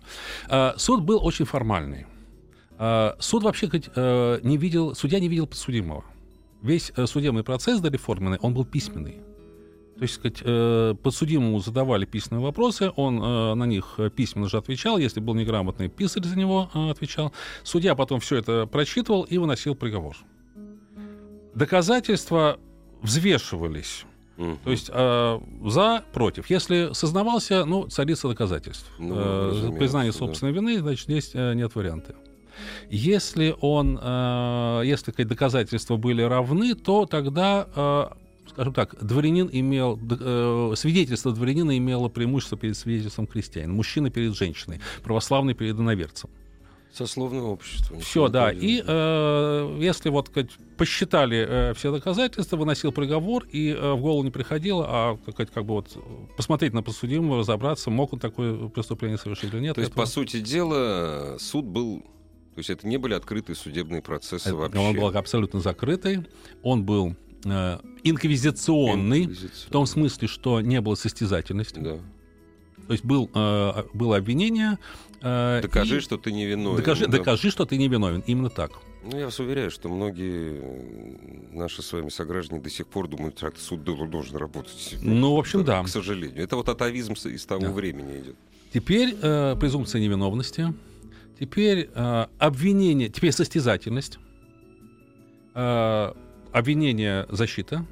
Э, 0.49 0.71
суд 0.77 1.03
был 1.03 1.23
очень 1.23 1.43
формальный. 1.43 2.05
Э, 2.77 3.13
суд 3.19 3.43
вообще 3.43 3.69
э, 3.73 4.39
не 4.41 4.55
видел, 4.55 4.95
судья 4.95 5.19
не 5.19 5.27
видел 5.27 5.45
подсудимого. 5.45 6.05
Весь 6.61 6.93
э, 6.95 7.05
судебный 7.07 7.43
процесс 7.43 7.81
дореформенный, 7.81 8.37
он 8.41 8.53
был 8.53 8.63
письменный. 8.63 9.21
То 9.99 10.03
есть, 10.03 10.13
сказать, 10.15 10.37
э, 10.45 10.95
подсудимому 11.03 11.59
задавали 11.59 12.05
письменные 12.05 12.41
вопросы, 12.41 12.91
он 12.95 13.21
э, 13.21 13.53
на 13.55 13.65
них 13.65 13.99
письменно 14.15 14.47
же 14.47 14.57
отвечал, 14.57 14.97
если 14.97 15.19
был 15.19 15.33
неграмотный, 15.35 15.89
писарь 15.89 16.23
за 16.23 16.37
него 16.37 16.69
э, 16.73 16.89
отвечал. 16.89 17.33
Судья 17.63 17.95
потом 17.95 18.21
все 18.21 18.37
это 18.37 18.65
прочитывал 18.65 19.23
и 19.23 19.37
выносил 19.37 19.75
приговор. 19.75 20.15
Доказательства 21.53 22.59
взвешивались. 23.01 24.05
Угу. 24.37 24.57
То 24.63 24.71
есть 24.71 24.89
э, 24.91 25.39
за, 25.65 26.03
против. 26.13 26.49
Если 26.49 26.93
сознавался, 26.93 27.65
ну, 27.65 27.87
царица 27.87 28.29
доказательств. 28.29 28.89
Ну, 28.97 29.15
э, 29.17 29.77
признание 29.77 30.13
собственной 30.13 30.53
да. 30.53 30.59
вины, 30.59 30.79
значит, 30.79 31.03
здесь 31.03 31.31
э, 31.33 31.53
нет 31.55 31.75
варианта. 31.75 32.15
Если 32.89 33.53
он, 33.59 33.99
э, 34.01 34.81
если 34.85 35.11
доказательства 35.23 35.97
были 35.97 36.21
равны, 36.21 36.73
то 36.73 37.05
тогда 37.05 37.67
э, 37.75 38.05
скажем 38.49 38.73
так, 38.73 38.95
дворянин 39.01 39.49
имел, 39.51 39.99
э, 40.09 40.73
свидетельство 40.75 41.31
дворянина 41.31 41.77
имело 41.77 42.09
преимущество 42.09 42.57
перед 42.57 42.77
свидетельством 42.77 43.27
крестьянина, 43.27 43.73
мужчина 43.73 44.09
перед 44.09 44.35
женщиной, 44.35 44.79
православный 45.03 45.53
перед 45.53 45.75
иноверцем. 45.79 46.29
Сословное 46.91 47.41
общество. 47.41 47.99
Все, 47.99 48.29
да. 48.29 48.51
И 48.51 48.83
э, 48.85 49.77
если 49.79 50.09
вот 50.09 50.29
как, 50.29 50.47
посчитали 50.75 51.45
э, 51.47 51.73
все 51.75 51.91
доказательства, 51.91 52.57
выносил 52.57 52.91
приговор, 52.91 53.45
и 53.51 53.69
э, 53.69 53.93
в 53.93 54.01
голову 54.01 54.23
не 54.23 54.31
приходило, 54.31 54.85
а 54.87 55.17
как, 55.37 55.51
как 55.51 55.65
бы 55.65 55.75
вот 55.75 55.97
посмотреть 56.35 56.73
на 56.73 56.81
подсудимого, 56.81 57.39
разобраться, 57.39 57.91
мог 57.91 58.13
он 58.13 58.19
такое 58.19 58.69
преступление 58.69 59.19
совершить 59.19 59.53
или 59.53 59.61
нет. 59.61 59.75
То 59.75 59.81
есть, 59.81 59.93
по 59.93 60.07
сути 60.07 60.39
дела, 60.39 61.37
суд 61.39 61.65
был 61.65 62.03
то 62.55 62.61
есть 62.61 62.71
это 62.71 62.87
не 62.87 62.97
были 62.97 63.13
открытые 63.13 63.55
судебные 63.55 64.01
процессы 64.01 64.53
вообще. 64.53 64.79
Он 64.79 64.93
был 64.93 65.07
абсолютно 65.15 65.61
закрытый. 65.61 66.27
Он 66.61 66.83
был 66.83 67.15
э, 67.45 67.79
инквизиционный, 68.03 69.27
в 69.27 69.71
том 69.71 69.85
смысле, 69.85 70.27
что 70.27 70.61
не 70.61 70.81
было 70.81 70.95
состязательности. 70.95 71.79
Да. 71.79 71.97
То 72.87 72.93
есть 72.93 73.05
был, 73.05 73.29
э, 73.33 73.83
было 73.93 74.17
обвинение. 74.17 74.79
Э, 75.21 75.59
докажи, 75.61 75.97
и... 75.97 75.99
что 75.99 76.17
ты 76.17 76.31
не 76.31 76.45
виновен. 76.45 76.77
Докажи, 76.77 77.05
да. 77.05 77.17
докажи, 77.17 77.51
что 77.51 77.65
ты 77.65 77.77
не 77.77 77.87
виновен. 77.87 78.23
Именно 78.25 78.49
так. 78.49 78.71
Ну, 79.03 79.17
я 79.17 79.25
вас 79.25 79.39
уверяю, 79.39 79.71
что 79.71 79.89
многие 79.89 81.55
наши 81.55 81.81
с 81.81 81.93
вами 81.93 82.09
сограждане 82.09 82.61
до 82.61 82.69
сих 82.69 82.87
пор 82.87 83.07
думают, 83.07 83.37
что 83.37 83.51
суд 83.57 83.83
должен 83.83 84.37
работать. 84.37 84.97
Ну, 85.01 85.35
в 85.35 85.39
общем, 85.39 85.63
да. 85.63 85.83
К 85.83 85.87
сожалению. 85.87 86.43
Это 86.43 86.55
вот 86.55 86.67
атовизм 86.67 87.13
из 87.13 87.45
того 87.45 87.61
да. 87.61 87.71
времени 87.71 88.19
идет. 88.19 88.35
Теперь 88.73 89.15
э, 89.21 89.55
презумпция 89.59 90.01
невиновности. 90.01 90.73
Теперь 91.39 91.89
э, 91.93 92.25
обвинение, 92.37 93.09
теперь 93.09 93.31
состязательность. 93.31 94.19
Э, 95.55 96.13
обвинение 96.51 97.25
защита. 97.29 97.85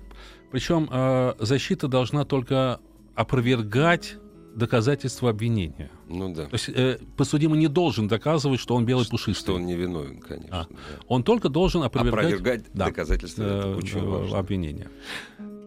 Причем 0.51 0.87
э, 0.91 1.33
защита 1.39 1.87
должна 1.87 2.25
только 2.25 2.79
опровергать 3.15 4.17
доказательства 4.57 5.29
обвинения. 5.29 5.91
Ну 6.07 6.33
да. 6.33 6.45
То 6.45 6.53
есть 6.53 6.69
э, 6.69 6.99
подсудимый 7.15 7.59
не 7.59 7.67
должен 7.67 8.07
доказывать, 8.07 8.59
что 8.59 8.75
он 8.75 8.85
белый 8.85 9.03
что, 9.03 9.11
пушистый. 9.11 9.43
Что 9.43 9.53
он 9.55 9.65
не 9.65 9.75
виновен, 9.75 10.19
конечно. 10.19 10.61
А. 10.61 10.65
Да. 10.67 10.75
Он 11.07 11.23
только 11.23 11.49
должен 11.49 11.83
опровергать, 11.83 12.25
опровергать 12.25 12.65
да, 12.73 12.85
доказательства 12.85 13.43
э, 13.43 13.79
э, 13.79 14.35
обвинения. 14.35 14.89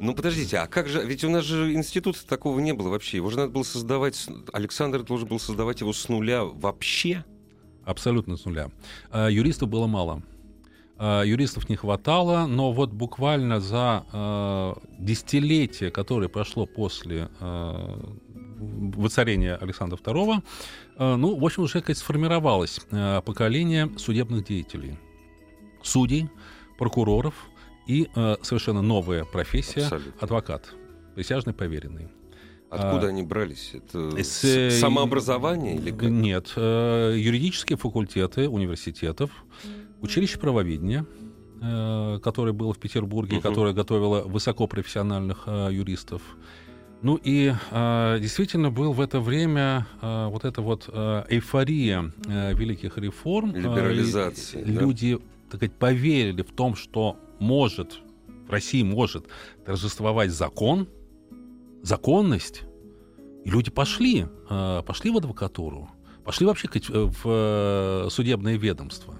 Ну 0.00 0.14
подождите, 0.14 0.58
а 0.58 0.66
как 0.66 0.88
же, 0.88 1.04
ведь 1.04 1.22
у 1.24 1.30
нас 1.30 1.44
же 1.44 1.72
института 1.72 2.26
такого 2.26 2.58
не 2.58 2.72
было 2.72 2.88
вообще. 2.88 3.18
Его 3.18 3.30
же 3.30 3.36
надо 3.36 3.52
было 3.52 3.62
создавать, 3.62 4.26
Александр 4.52 5.02
должен 5.04 5.28
был 5.28 5.38
создавать 5.38 5.80
его 5.82 5.92
с 5.92 6.08
нуля 6.08 6.42
вообще. 6.44 7.24
Абсолютно 7.84 8.36
с 8.36 8.44
нуля. 8.44 8.70
Э, 9.12 9.28
юристов 9.30 9.68
было 9.68 9.86
мало. 9.86 10.22
Э, 11.02 11.22
юристов 11.24 11.70
не 11.70 11.76
хватало, 11.76 12.46
но 12.46 12.72
вот 12.72 12.90
буквально 12.90 13.58
за 13.58 14.04
э, 14.12 14.74
десятилетие, 14.98 15.90
которое 15.90 16.28
прошло 16.28 16.66
после 16.66 17.30
э, 17.40 17.98
воцарения 18.58 19.56
Александра 19.56 19.96
II, 19.96 20.42
э, 20.98 21.16
ну, 21.16 21.38
в 21.38 21.44
общем, 21.44 21.62
уже 21.62 21.80
как 21.80 21.96
сформировалось 21.96 22.80
э, 22.90 23.22
поколение 23.24 23.90
судебных 23.96 24.44
деятелей. 24.44 24.98
Судей, 25.82 26.28
прокуроров 26.78 27.34
и 27.86 28.10
э, 28.14 28.36
совершенно 28.42 28.82
новая 28.82 29.24
профессия 29.24 29.84
Абсолютно. 29.84 30.12
адвокат, 30.20 30.74
присяжный 31.14 31.54
поверенный. 31.54 32.08
Откуда 32.68 33.06
а, 33.06 33.08
они 33.08 33.22
брались? 33.22 33.70
Это 33.72 34.22
с, 34.22 34.44
э, 34.44 34.70
самообразование 34.70 35.76
или 35.76 35.90
как? 35.92 36.10
Нет, 36.10 36.52
э, 36.56 37.14
юридические 37.16 37.78
факультеты 37.78 38.50
университетов, 38.50 39.30
училище 40.02 40.38
правоведения, 40.38 41.06
э, 41.62 42.18
которое 42.22 42.52
было 42.52 42.72
в 42.72 42.78
Петербурге, 42.78 43.36
угу. 43.36 43.42
которое 43.42 43.74
готовило 43.74 44.22
высокопрофессиональных 44.22 45.44
э, 45.46 45.68
юристов. 45.72 46.22
Ну 47.02 47.18
и 47.22 47.54
э, 47.70 48.18
действительно 48.20 48.70
был 48.70 48.92
в 48.92 49.00
это 49.00 49.20
время 49.20 49.86
э, 50.02 50.28
вот 50.28 50.44
эта 50.44 50.60
вот 50.60 50.88
э, 50.92 51.24
эйфория 51.30 52.12
э, 52.26 52.54
великих 52.54 52.98
реформ. 52.98 53.54
Либерализации. 53.54 54.60
Э, 54.60 54.64
да? 54.64 54.80
Люди, 54.80 55.18
так 55.48 55.60
сказать, 55.60 55.72
поверили 55.72 56.42
в 56.42 56.52
том, 56.52 56.74
что 56.76 57.16
может, 57.38 58.00
в 58.46 58.50
России 58.50 58.82
может 58.82 59.26
торжествовать 59.64 60.30
закон, 60.30 60.88
законность. 61.82 62.64
И 63.44 63.50
люди 63.50 63.70
пошли, 63.70 64.26
э, 64.50 64.82
пошли 64.86 65.10
в 65.10 65.16
адвокатуру, 65.16 65.88
пошли 66.22 66.44
вообще 66.44 66.68
в 66.68 67.22
э, 67.24 68.08
судебное 68.10 68.58
ведомство. 68.58 69.14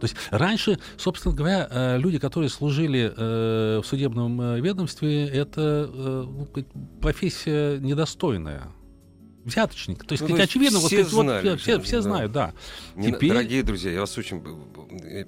То 0.00 0.04
есть 0.04 0.16
раньше, 0.30 0.78
собственно 0.96 1.34
говоря, 1.34 1.68
э, 1.70 1.98
люди, 1.98 2.18
которые 2.18 2.50
служили 2.50 3.12
э, 3.16 3.80
в 3.82 3.86
судебном 3.86 4.40
э, 4.40 4.60
ведомстве, 4.60 5.26
это 5.28 5.90
ну, 5.92 6.48
профессия 7.00 7.78
недостойная 7.78 8.68
взяточник. 9.44 10.04
То 10.04 10.12
есть, 10.14 10.26
ну, 10.26 10.36
очевидно, 10.36 10.80
все, 10.80 11.04
вот, 11.04 11.24
знали, 11.24 11.50
вот, 11.50 11.60
все, 11.60 11.78
все 11.80 11.96
да. 11.96 12.02
знают, 12.02 12.32
да. 12.32 12.54
Не 12.96 13.12
Теперь... 13.12 13.30
Дорогие 13.30 13.62
друзья, 13.62 13.92
я 13.92 14.00
вас 14.00 14.16
очень... 14.16 14.42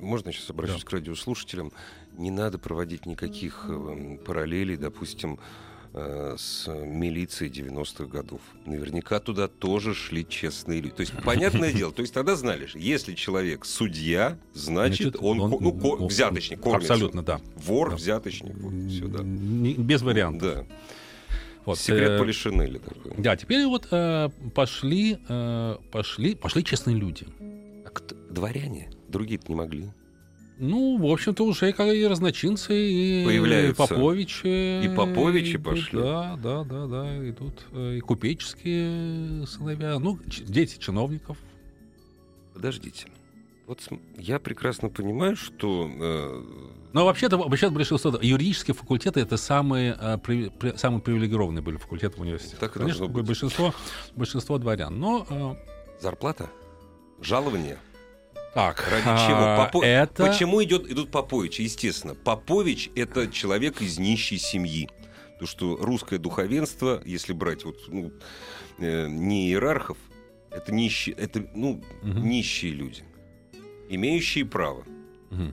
Можно 0.00 0.32
сейчас 0.32 0.48
обращусь 0.48 0.82
да. 0.82 0.88
к 0.88 0.92
радиослушателям? 0.92 1.72
Не 2.16 2.30
надо 2.30 2.58
проводить 2.58 3.04
никаких 3.04 3.68
параллелей, 4.24 4.78
допустим, 4.78 5.38
с 5.92 6.66
милицией 6.68 7.50
90-х 7.50 8.04
годов. 8.06 8.40
Наверняка 8.64 9.20
туда 9.20 9.48
тоже 9.48 9.94
шли 9.94 10.26
честные 10.28 10.80
люди. 10.80 10.94
То 10.94 11.00
есть, 11.00 11.12
понятное 11.24 11.72
дело, 11.72 11.92
то 11.92 12.02
есть 12.02 12.12
тогда 12.12 12.36
знали, 12.36 12.68
если 12.74 13.14
человек 13.14 13.64
судья, 13.64 14.38
значит, 14.52 15.14
значит 15.14 15.16
он, 15.22 15.40
он 15.40 15.50
ну, 15.60 15.72
ко- 15.72 16.04
взяточник, 16.04 16.60
кормится. 16.60 16.92
Абсолютно, 16.92 17.22
да. 17.22 17.40
Вор, 17.56 17.90
да. 17.90 17.96
взяточник, 17.96 18.54
вот, 18.56 18.92
сюда. 18.92 19.22
Без 19.22 20.02
вариантов. 20.02 20.66
Да. 20.66 20.76
Вот, 21.66 21.80
Секрет 21.80 22.10
э, 22.10 22.18
Полишинеля 22.18 22.78
такой. 22.78 23.12
Да, 23.18 23.36
теперь 23.36 23.66
вот 23.66 23.88
э, 23.90 24.30
пошли, 24.54 25.18
э, 25.28 25.76
пошли, 25.90 26.36
пошли 26.36 26.64
честные 26.64 26.96
люди. 26.96 27.26
А 27.84 27.90
кто, 27.90 28.14
дворяне? 28.30 28.88
Другие-то 29.08 29.46
не 29.48 29.56
могли. 29.56 29.88
Ну, 30.58 30.96
в 30.96 31.12
общем-то, 31.12 31.44
уже 31.44 31.72
как 31.72 31.88
и 31.88 32.06
разночинцы, 32.06 32.74
и 32.74 33.24
Появляются. 33.24 33.86
Поповичи. 33.86 34.84
И 34.84 34.88
Поповичи 34.88 35.58
пошли. 35.58 36.00
Да, 36.00 36.38
да, 36.42 36.64
да, 36.64 36.86
да, 36.86 37.28
идут 37.28 37.66
э, 37.72 37.96
и 37.96 38.00
купеческие 38.00 39.46
сыновья, 39.46 39.98
ну, 39.98 40.18
дети 40.26 40.78
чиновников. 40.78 41.36
Подождите. 42.54 43.06
Вот 43.66 43.80
я 44.16 44.38
прекрасно 44.38 44.88
понимаю, 44.88 45.36
что... 45.36 45.90
Э... 46.00 46.42
Но 46.92 47.04
вообще-то, 47.04 47.36
вообще 47.36 47.68
большинство 47.68 48.16
юридические 48.22 48.74
факультеты 48.74 49.20
это 49.20 49.36
самые, 49.36 49.96
э, 50.00 50.18
при, 50.18 50.48
при, 50.48 50.76
самые 50.76 51.02
привилегированные 51.02 51.62
были 51.62 51.76
факультеты 51.76 52.16
в 52.16 52.20
университете. 52.20 52.56
Так 52.60 52.76
и 52.76 52.78
Конечно, 52.78 53.08
быть. 53.08 53.26
большинство, 53.26 53.74
большинство 54.14 54.56
дворян. 54.58 54.98
Но, 54.98 55.26
э... 55.28 56.00
Зарплата? 56.00 56.48
Жалование? 57.20 57.78
Так, 58.56 58.88
Ради 58.90 59.04
а, 59.04 59.18
чего? 59.18 59.64
Попо... 59.64 59.84
Это... 59.84 60.28
Почему 60.28 60.64
идет, 60.64 60.90
идут 60.90 61.10
Поповичи? 61.10 61.60
Естественно, 61.60 62.14
Попович— 62.14 62.88
это 62.96 63.30
человек 63.30 63.82
из 63.82 63.98
нищей 63.98 64.38
семьи. 64.38 64.88
То, 65.38 65.44
что 65.44 65.76
русское 65.76 66.16
духовенство, 66.16 67.02
если 67.04 67.34
брать 67.34 67.66
вот, 67.66 67.76
ну, 67.88 68.12
э, 68.78 69.08
не 69.08 69.50
иерархов, 69.50 69.98
это 70.50 70.72
нищие, 70.72 71.14
это, 71.16 71.46
ну, 71.54 71.82
угу. 72.00 72.08
нищие 72.08 72.72
люди, 72.72 73.02
имеющие 73.90 74.46
право. 74.46 74.86
Угу. 75.30 75.52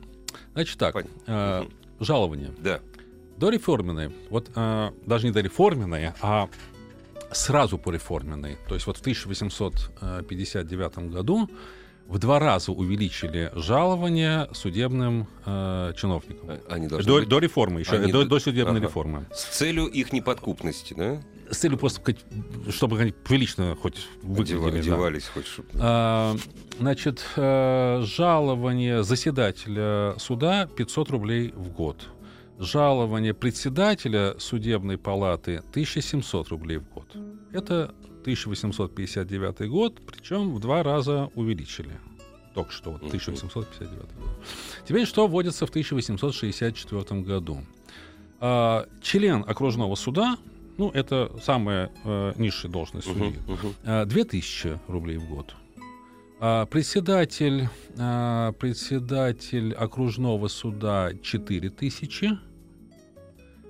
Значит 0.54 0.80
так, 0.80 1.06
э, 1.28 1.62
угу. 1.62 1.72
жалование. 2.00 2.52
Да. 2.58 2.80
Дореформенные, 3.36 4.14
вот 4.30 4.50
э, 4.56 4.92
даже 5.06 5.28
не 5.28 5.34
дореформенные, 5.34 6.16
а 6.22 6.48
сразу 7.34 7.78
пореформенные. 7.78 8.58
То 8.70 8.76
есть 8.76 8.88
вот 8.88 8.96
в 8.96 9.02
1859 9.02 11.12
году 11.12 11.50
в 12.08 12.20
два 12.20 12.40
раза 12.40 12.72
увеличили 12.72 13.52
жалование 13.56 14.48
судебным 14.54 15.28
э, 15.46 15.94
чиновникам. 15.98 16.50
Э, 16.50 16.60
они 16.70 16.88
до, 16.88 16.98
быть... 16.98 17.28
до 17.28 17.40
реформы, 17.40 17.80
еще 17.80 17.96
Они... 17.96 18.12
до, 18.12 18.26
до 18.26 18.40
судебной 18.40 18.78
ага. 18.78 18.88
реформы. 18.88 19.26
С 19.34 19.58
целью 19.58 19.88
их 19.88 20.14
неподкупности, 20.14 20.94
да? 20.94 21.22
С 21.50 21.58
целью 21.58 21.78
просто, 21.78 22.16
чтобы 22.70 23.00
они 23.00 23.12
прилично 23.12 23.76
хоть 23.76 24.08
выглядели. 24.22 24.80
Одевались 24.80 25.24
да. 25.24 25.30
хоть 25.34 25.48
чтобы... 25.48 25.70
А, 25.80 26.36
значит, 26.80 27.26
э, 27.36 28.02
жалование 28.04 29.04
заседателя 29.04 30.16
суда 30.18 30.68
500 30.68 31.10
рублей 31.10 31.52
в 31.56 31.70
год. 31.70 32.10
Жалование 32.60 33.34
председателя 33.34 34.36
судебной 34.38 34.98
палаты 34.98 35.58
1700 35.72 36.50
рублей 36.50 36.78
в 36.78 36.90
год. 36.90 37.08
Это 37.52 37.94
1859 38.24 39.70
год, 39.70 40.02
причем 40.06 40.54
в 40.54 40.60
два 40.60 40.82
раза 40.82 41.30
увеличили. 41.36 41.92
Только 42.54 42.72
что, 42.72 42.92
вот 42.92 43.04
1859 43.04 43.92
год. 44.00 44.30
Теперь 44.88 45.06
что 45.06 45.28
вводится 45.28 45.66
в 45.66 45.70
1864 45.70 47.22
году? 47.22 47.62
А, 48.40 48.88
член 49.02 49.44
окружного 49.48 49.96
суда, 49.96 50.38
ну, 50.78 50.90
это 50.90 51.32
самая 51.44 51.92
э, 52.04 52.34
низшая 52.38 52.72
должность 52.72 53.08
судьи, 53.08 53.36
uh-huh, 53.48 53.76
uh-huh. 53.84 54.06
2000 54.06 54.80
рублей 54.88 55.18
в 55.18 55.30
год. 55.30 55.56
А, 56.40 56.66
председатель, 56.66 57.70
а, 57.98 58.52
председатель 58.54 59.74
окружного 59.74 60.48
суда 60.48 61.12
4000. 61.22 62.32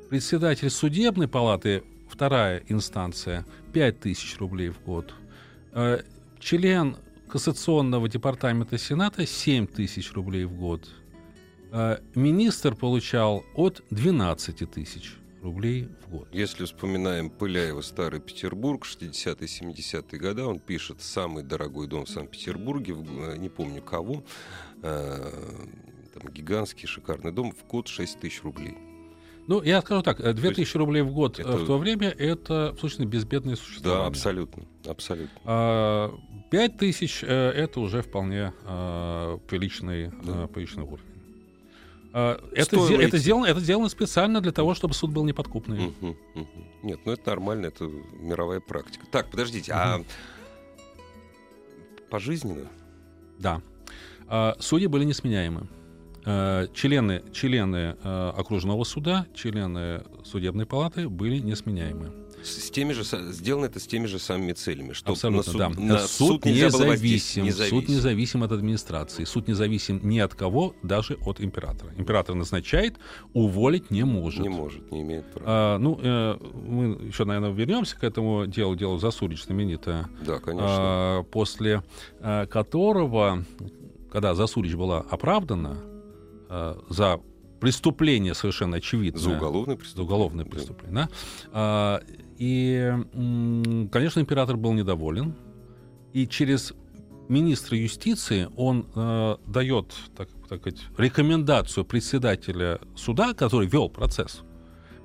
Председатель 0.09 0.69
судебной 0.69 1.27
палаты 1.27 1.83
вторая 2.13 2.63
инстанция 2.67 3.43
5000 3.73 4.37
рублей 4.37 4.69
в 4.69 4.81
год. 4.83 5.13
Э, 5.71 6.03
член 6.39 6.97
Кассационного 7.27 8.07
департамента 8.07 8.77
Сената 8.77 9.25
7 9.25 9.65
тысяч 9.65 10.13
рублей 10.13 10.45
в 10.45 10.53
год. 10.53 10.87
Э, 11.71 11.97
министр 12.13 12.75
получал 12.75 13.43
от 13.55 13.83
12 13.89 14.71
тысяч 14.71 15.15
рублей 15.41 15.89
в 16.05 16.11
год. 16.11 16.27
Если 16.31 16.65
вспоминаем 16.65 17.31
Пыляева 17.31 17.81
«Старый 17.81 18.19
Петербург», 18.19 18.85
60-70-е 18.85 20.19
годы, 20.19 20.43
он 20.43 20.59
пишет 20.59 21.01
«Самый 21.01 21.43
дорогой 21.43 21.87
дом 21.87 22.05
в 22.05 22.09
Санкт-Петербурге», 22.09 22.93
э, 22.93 23.37
не 23.37 23.49
помню 23.49 23.81
кого, 23.81 24.23
там 24.81 26.31
гигантский 26.31 26.87
шикарный 26.87 27.31
дом, 27.31 27.51
в 27.53 27.65
год 27.65 27.87
6 27.87 28.19
тысяч 28.19 28.43
рублей. 28.43 28.77
Ну, 29.47 29.61
я 29.61 29.81
скажу 29.81 30.01
так, 30.01 30.17
2000 30.21 30.59
есть, 30.59 30.75
рублей 30.75 31.01
в 31.01 31.11
год 31.11 31.39
это... 31.39 31.57
в 31.57 31.65
то 31.65 31.77
время 31.77 32.09
это, 32.09 32.75
собственно, 32.79 33.05
безбедное 33.05 33.55
существование. 33.55 34.03
Да, 34.03 34.07
абсолютно. 34.07 34.63
абсолютно. 34.85 35.41
А, 35.43 36.15
5000 36.49 37.23
э, 37.23 37.49
это 37.49 37.79
уже 37.81 38.01
вполне 38.01 38.53
а, 38.65 39.37
приличный, 39.47 40.07
да. 40.23 40.43
а, 40.43 40.47
приличный 40.47 40.83
уровень. 40.83 41.03
А, 42.13 42.39
это, 42.53 42.77
это, 42.93 43.17
сделано, 43.17 43.45
это 43.47 43.59
сделано 43.59 43.89
специально 43.89 44.39
для 44.39 44.51
того, 44.51 44.75
чтобы 44.75 44.93
суд 44.93 45.11
был 45.11 45.25
неподкупный. 45.25 45.87
Угу, 45.87 46.17
угу. 46.35 46.47
Нет, 46.83 46.99
ну 47.05 47.11
это 47.11 47.29
нормально, 47.31 47.65
это 47.65 47.85
мировая 48.19 48.61
практика. 48.61 49.05
Так, 49.11 49.29
подождите, 49.29 49.73
угу. 49.73 49.79
а 49.81 50.03
пожизненно? 52.09 52.69
Да. 53.39 53.61
А, 54.27 54.55
судьи 54.59 54.87
были 54.87 55.03
несменяемы. 55.03 55.67
Э, 56.25 56.67
члены, 56.73 57.21
члены 57.33 57.97
э, 58.01 58.31
окружного 58.37 58.83
суда, 58.85 59.25
члены 59.33 60.03
судебной 60.23 60.65
палаты 60.65 61.09
были 61.09 61.39
несменяемы. 61.39 62.11
С 62.43 62.69
теми 62.71 62.91
же, 62.91 63.03
сделано 63.31 63.65
это 63.65 63.79
с 63.79 63.87
теми 63.87 64.05
же 64.05 64.19
самыми 64.19 64.51
целями, 64.51 64.91
что 64.91 65.13
Абсолютно, 65.13 65.53
на 65.53 65.69
суд, 65.69 65.75
да. 65.77 65.81
на 65.81 65.99
суд, 65.99 66.27
суд 66.27 66.45
независим, 66.45 67.45
независим. 67.45 67.79
Суд 67.79 67.89
независим 67.89 68.43
от 68.43 68.51
администрации. 68.51 69.23
Суд 69.23 69.47
независим 69.47 70.01
ни 70.03 70.19
от 70.19 70.35
кого, 70.35 70.75
даже 70.83 71.17
от 71.25 71.39
императора. 71.39 71.93
Император 71.97 72.35
назначает, 72.35 72.97
уволить 73.33 73.91
не 73.91 74.03
может. 74.03 74.41
Не 74.41 74.49
может, 74.49 74.91
не 74.91 75.01
имеет 75.01 75.25
права. 75.31 75.45
А, 75.47 75.77
ну, 75.77 75.97
э, 76.01 76.37
мы 76.67 77.07
еще, 77.07 77.23
наверное, 77.23 77.51
вернемся 77.51 77.97
к 77.97 78.03
этому 78.03 78.45
делу, 78.45 78.75
делу 78.75 78.97
Засурич 78.97 79.45
знаменитое. 79.45 80.09
Да, 80.25 80.39
конечно. 80.39 80.67
А, 80.69 81.23
после 81.23 81.81
а, 82.19 82.45
которого, 82.45 83.45
когда 84.11 84.35
Засурич 84.35 84.73
была 84.75 84.99
оправдана, 84.99 85.77
э, 86.53 86.75
за 86.89 87.19
преступление 87.59 88.33
совершенно 88.33 88.77
очевидное. 88.77 89.21
За 89.21 89.29
уголовное 89.31 89.75
преступление. 89.75 89.95
За 89.95 90.01
уголовное 90.01 90.45
преступление, 90.45 91.09
да. 91.53 91.99
да. 91.99 92.01
И, 92.37 92.93
конечно, 93.91 94.19
император 94.19 94.57
был 94.57 94.73
недоволен. 94.73 95.35
И 96.11 96.27
через 96.27 96.73
министра 97.29 97.77
юстиции 97.77 98.49
он 98.57 98.87
э, 98.95 99.37
дает, 99.47 99.93
так, 100.15 100.29
так 100.49 100.59
сказать, 100.59 100.81
рекомендацию 100.97 101.85
председателя 101.85 102.79
суда, 102.95 103.33
который 103.33 103.67
вел 103.67 103.89
процесс, 103.89 104.41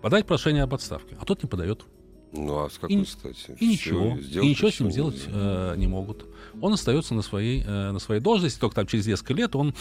подать 0.03 0.27
прошение 0.27 0.65
об 0.65 0.75
отставке. 0.75 1.17
А 1.21 1.25
тот 1.25 1.43
не 1.43 1.49
подает. 1.49 1.85
Ну 2.33 2.65
а 2.65 2.69
с 2.69 2.75
какой 2.75 2.97
и, 2.97 3.05
стати? 3.05 3.57
И 3.59 3.69
ничего. 3.69 4.17
И 4.17 4.49
ничего 4.49 4.71
с 4.71 4.81
ним 4.81 4.91
сделать 4.91 5.23
э, 5.27 5.75
не 5.77 5.87
могут. 5.87 6.27
Он 6.61 6.73
остается 6.73 7.15
на 7.15 7.23
своей, 7.23 7.63
э, 7.65 7.91
на 7.93 7.99
своей 7.99 8.21
должности, 8.21 8.61
только 8.61 8.77
там 8.77 8.87
через 8.87 9.07
несколько 9.07 9.35
лет 9.35 9.57
он 9.57 9.75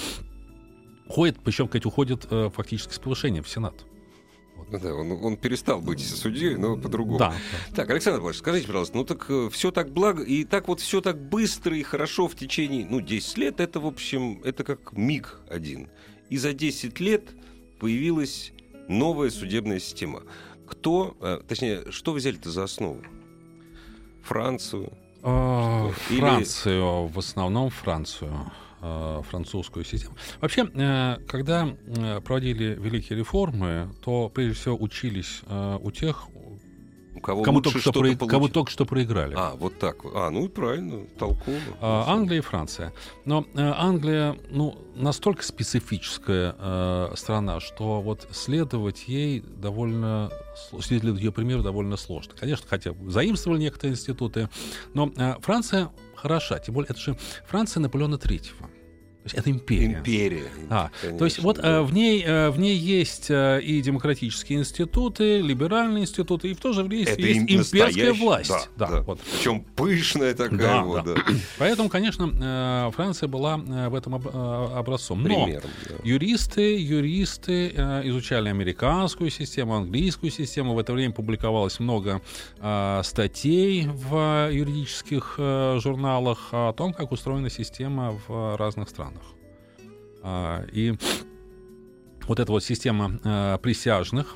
уходит, 1.08 1.40
причем, 1.44 1.68
сказать, 1.68 1.86
уходит 1.86 2.28
э, 2.30 2.50
фактически 2.54 2.94
с 2.94 3.00
повышением 3.00 3.44
в 3.44 3.50
Сенат. 3.50 3.86
Вот. 4.56 4.70
Да, 4.82 4.94
он, 4.94 5.12
он 5.12 5.38
перестал 5.38 5.82
быть 5.82 6.06
судьей, 6.06 6.56
но 6.56 6.78
по-другому. 6.78 7.20
Да. 7.20 7.34
Так, 7.76 7.90
Александр 7.90 8.20
Павлович, 8.20 8.40
скажите, 8.40 8.68
пожалуйста, 8.68 8.98
ну 8.98 9.04
так 9.04 9.26
э, 9.30 9.50
все 9.52 9.72
так 9.72 9.92
благо, 9.92 10.24
и 10.24 10.44
так 10.44 10.68
вот 10.68 10.80
все 10.80 11.02
так 11.02 11.22
быстро 11.22 11.76
и 11.76 11.84
хорошо 11.84 12.28
в 12.28 12.36
течение, 12.36 12.86
ну, 12.90 13.02
10 13.02 13.38
лет, 13.38 13.60
это, 13.60 13.80
в 13.80 13.86
общем, 13.86 14.42
это 14.44 14.64
как 14.64 14.94
миг 14.94 15.40
один. 15.50 15.90
И 16.30 16.38
за 16.38 16.54
10 16.54 17.00
лет 17.00 17.24
появилась 17.80 18.52
новая 18.88 19.30
судебная 19.30 19.80
система. 19.80 20.24
Кто, 20.68 21.16
э, 21.22 21.40
точнее, 21.48 21.92
что 21.92 22.14
взяли-то 22.14 22.52
за 22.52 22.64
основу? 22.64 23.02
Францию? 24.24 24.92
А, 25.24 25.90
Францию, 25.92 27.06
Или... 27.06 27.14
в 27.14 27.20
основном 27.20 27.70
Францию. 27.70 28.52
Э, 28.80 29.24
французскую 29.28 29.84
систему. 29.84 30.16
Вообще, 30.40 30.70
э, 30.72 31.18
когда 31.28 31.68
э, 31.68 32.22
проводили 32.22 32.78
великие 32.80 33.18
реформы, 33.18 33.90
то 34.04 34.30
прежде 34.30 34.54
всего 34.54 34.76
учились 34.76 35.42
у 35.82 35.90
тех, 35.90 36.28
у 37.16 37.20
кого 37.20 37.42
кому, 37.42 37.62
только 37.62 37.80
что 37.80 37.92
про... 37.92 38.16
кому 38.16 38.48
только 38.48 38.70
что 38.70 38.86
проиграли. 38.86 39.34
А, 39.36 39.56
вот 39.56 39.80
так. 39.80 39.98
А, 40.14 40.30
ну 40.30 40.46
и 40.46 40.48
правильно, 40.48 41.06
толково. 41.18 41.58
А, 41.82 42.06
Англия 42.14 42.38
и 42.38 42.42
Франция. 42.42 42.94
Но 43.26 43.46
э, 43.56 43.74
Англия, 43.76 44.38
ну, 44.52 44.78
настолько 44.96 45.44
специфическая 45.44 46.56
э, 46.58 47.14
страна, 47.16 47.60
что 47.60 48.02
вот 48.02 48.28
следовать 48.32 49.08
ей 49.08 49.40
довольно 49.40 50.30
следовать 50.80 51.22
ее 51.22 51.32
примеру 51.32 51.64
довольно 51.64 51.98
сложно. 51.98 52.34
Конечно, 52.40 52.68
хотя 52.70 52.94
заимствовали 53.08 53.62
некоторые 53.62 53.94
институты, 53.94 54.50
но 54.94 55.12
э, 55.18 55.36
Франция 55.42 55.90
хороша. 56.18 56.60
Тем 56.60 56.74
более, 56.74 56.90
это 56.90 57.00
же 57.00 57.18
Франция 57.46 57.82
Наполеона 57.82 58.18
Третьего 58.18 58.70
есть 59.28 59.36
это 59.36 59.50
империя. 59.52 60.00
Империя. 60.00 60.48
А, 60.70 60.90
конечно, 61.02 61.20
то 61.20 61.26
есть 61.26 61.40
вот 61.40 61.58
да. 61.58 61.80
э, 61.80 61.82
в, 61.82 61.94
ней, 61.94 62.24
э, 62.26 62.50
в 62.50 62.60
ней 62.60 62.76
есть 62.76 63.30
э, 63.30 63.62
и 63.62 63.82
демократические 63.82 64.60
институты, 64.60 65.40
либеральные 65.40 66.04
институты, 66.04 66.50
и 66.52 66.54
в 66.54 66.60
то 66.60 66.74
же 66.74 66.84
время 66.84 67.04
это 67.04 67.22
есть 67.22 67.50
им, 67.50 67.62
имперская 67.62 68.14
власть. 68.14 68.50
Да, 68.50 68.66
да, 68.78 68.88
да. 68.88 69.02
Вот. 69.02 69.20
Причем 69.20 69.64
пышная 69.76 70.34
такая. 70.34 70.58
Да, 70.58 70.84
вот, 70.84 71.06
да. 71.06 71.14
Да. 71.16 71.22
Поэтому, 71.58 71.90
конечно, 71.90 72.92
Франция 72.96 73.28
была 73.28 73.58
в 73.58 73.96
этом 73.96 74.16
об, 74.16 74.28
образцом. 74.28 75.22
Но 75.24 75.46
Примером, 75.46 75.70
да. 75.90 75.96
юристы, 76.04 76.78
юристы 76.78 77.68
изучали 78.06 78.50
американскую 78.50 79.30
систему, 79.30 79.76
английскую 79.76 80.32
систему. 80.32 80.74
В 80.74 80.80
это 80.80 80.94
время 80.94 81.14
публиковалось 81.14 81.80
много 81.80 82.22
статей 83.04 83.88
в 83.88 84.50
юридических 84.52 85.36
журналах 85.38 86.50
о 86.52 86.74
том, 86.74 86.94
как 86.94 87.12
устроена 87.12 87.50
система 87.50 88.20
в 88.28 88.56
разных 88.58 88.90
странах. 88.90 89.17
А, 90.28 90.66
и 90.74 90.94
вот 92.28 92.40
эта 92.42 92.52
вот 92.52 92.62
система 92.62 93.18
а, 93.24 93.58
присяжных 93.60 94.36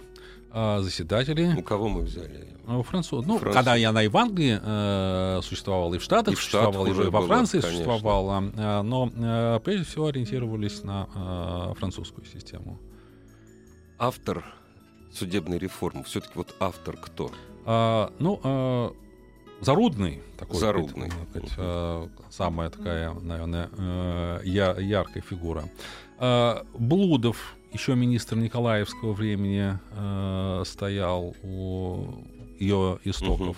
а, 0.49 0.79
заседателей. 0.81 1.53
У 1.53 1.63
кого 1.63 1.89
мы 1.89 2.03
взяли? 2.03 2.47
У 2.65 2.81
французов. 2.83 3.27
Ну, 3.27 3.37
Француз. 3.37 3.57
когда 3.57 3.75
я 3.75 3.91
на 3.91 4.05
Иванглии 4.05 4.57
э, 4.61 5.41
существовала, 5.41 5.93
и 5.95 5.97
в 5.97 6.03
Штатах 6.03 6.33
и 6.33 6.37
в 6.37 6.39
существовала, 6.39 6.87
и 6.87 7.09
во 7.09 7.21
Франции 7.23 7.59
было, 7.59 7.69
существовала, 7.69 8.43
э, 8.55 8.81
но 8.83 9.11
э, 9.13 9.59
прежде 9.65 9.83
всего 9.85 10.07
ориентировались 10.07 10.83
на 10.83 11.09
э, 11.13 11.73
французскую 11.77 12.25
систему. 12.25 12.79
Автор 13.97 14.45
судебной 15.11 15.57
реформы? 15.57 16.03
Все-таки 16.03 16.33
вот 16.35 16.55
автор 16.59 16.95
кто? 16.95 17.31
А, 17.65 18.13
ну, 18.19 18.39
а, 18.43 18.93
Зарудный 19.61 20.21
такой. 20.37 20.59
Зарудный. 20.59 21.11
Сказать, 21.29 21.51
а, 21.57 22.09
самая 22.29 22.69
такая, 22.69 23.13
наверное, 23.13 23.69
э, 23.77 24.41
я, 24.43 24.73
яркая 24.73 25.21
фигура. 25.21 25.65
А, 26.17 26.65
Блудов, 26.73 27.55
еще 27.71 27.95
министр 27.95 28.37
Николаевского 28.37 29.13
времени, 29.13 29.77
а, 29.91 30.63
стоял 30.65 31.35
у 31.43 32.25
ее 32.59 32.99
истоков. 33.03 33.57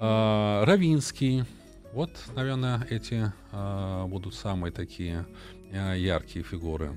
А, 0.00 0.64
Равинский. 0.64 1.44
Вот, 1.92 2.10
наверное, 2.34 2.86
эти 2.90 3.32
а, 3.50 4.06
будут 4.06 4.34
самые 4.34 4.72
такие 4.72 5.26
а, 5.72 5.94
яркие 5.94 6.44
фигуры. 6.44 6.92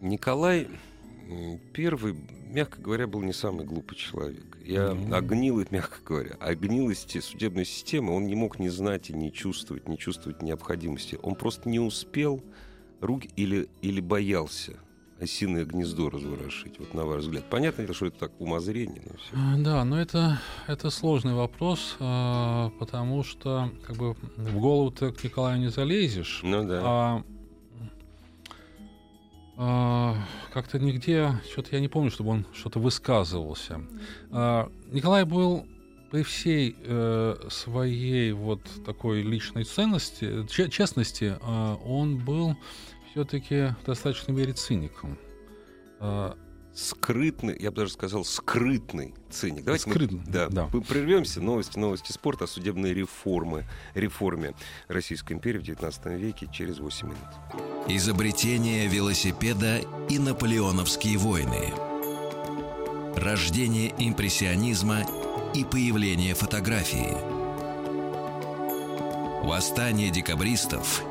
Николай 0.00 0.68
Первый, 1.72 2.14
мягко 2.48 2.80
говоря, 2.80 3.06
был 3.06 3.22
не 3.22 3.32
самый 3.32 3.64
глупый 3.64 3.96
человек. 3.96 4.56
Я 4.64 4.88
mm-hmm. 4.88 5.14
о 5.14 5.20
гнилой, 5.20 5.66
мягко 5.70 5.98
говоря, 6.04 6.36
о 6.40 6.54
гнилости 6.54 7.20
судебной 7.20 7.64
системы 7.64 8.14
он 8.14 8.26
не 8.26 8.34
мог 8.34 8.58
не 8.58 8.68
знать 8.68 9.10
и 9.10 9.12
не 9.12 9.32
чувствовать, 9.32 9.88
не 9.88 9.98
чувствовать 9.98 10.42
необходимости. 10.42 11.18
Он 11.22 11.34
просто 11.34 11.68
не 11.68 11.80
успел 11.80 12.42
руки 13.00 13.30
или, 13.36 13.68
или 13.82 14.00
боялся 14.00 14.78
осиное 15.20 15.64
гнездо 15.64 16.10
разворошить, 16.10 16.78
вот 16.78 16.94
на 16.94 17.04
ваш 17.04 17.22
взгляд? 17.22 17.44
Понятно, 17.48 17.92
что 17.94 18.06
это 18.06 18.18
так 18.18 18.40
умозрение, 18.40 19.02
но 19.04 19.16
все. 19.16 19.30
А, 19.32 19.56
да, 19.58 19.84
но 19.84 20.00
это, 20.00 20.40
это 20.66 20.90
сложный 20.90 21.34
вопрос, 21.34 21.96
а, 22.00 22.70
потому 22.78 23.22
что 23.24 23.70
как 23.86 23.96
бы 23.96 24.14
в 24.36 24.58
голову 24.58 24.90
ты 24.90 25.12
к 25.12 25.24
Николаю 25.24 25.58
не 25.58 25.70
залезешь. 25.70 26.40
Ну 26.42 26.66
да. 26.66 26.80
А 26.84 27.16
а, 27.18 27.24
как-то 29.56 30.78
нигде, 30.78 31.32
что-то 31.50 31.70
я 31.72 31.80
не 31.80 31.88
помню, 31.88 32.10
чтобы 32.10 32.30
он 32.30 32.46
что-то 32.52 32.78
высказывался. 32.78 33.80
А, 34.30 34.70
Николай 34.92 35.24
был 35.24 35.66
при 36.10 36.22
всей 36.22 36.76
э, 36.78 37.36
своей 37.48 38.32
вот 38.32 38.60
такой 38.84 39.22
личной 39.22 39.64
ценности, 39.64 40.46
честности, 40.46 41.36
э, 41.40 41.76
он 41.84 42.18
был 42.18 42.56
все-таки 43.10 43.74
в 43.82 43.86
достаточной 43.86 44.34
мере 44.34 44.52
циником. 44.52 45.18
Скрытный, 46.76 47.56
я 47.58 47.70
бы 47.70 47.78
даже 47.78 47.92
сказал, 47.92 48.24
скрытный 48.24 49.14
циник. 49.30 49.64
Давайте 49.64 49.90
скрытный, 49.90 50.20
мы, 50.26 50.30
да, 50.30 50.48
да. 50.48 50.68
мы 50.72 50.82
прервемся. 50.82 51.40
Новости, 51.40 51.78
новости 51.78 52.12
спорта 52.12 52.44
о 52.44 52.46
судебной 52.46 52.92
реформы, 52.92 53.64
реформе 53.94 54.54
Российской 54.86 55.32
империи 55.32 55.58
в 55.58 55.62
19 55.62 56.06
веке 56.18 56.48
через 56.52 56.78
8 56.78 57.08
минут. 57.08 57.18
Изобретение 57.88 58.86
велосипеда 58.88 59.80
и 60.10 60.18
наполеоновские 60.18 61.16
войны. 61.16 61.72
Рождение 63.16 63.94
импрессионизма 63.98 64.98
и 65.54 65.64
появление 65.64 66.34
фотографии. 66.34 67.16
Восстание 69.46 70.10
декабристов 70.10 71.02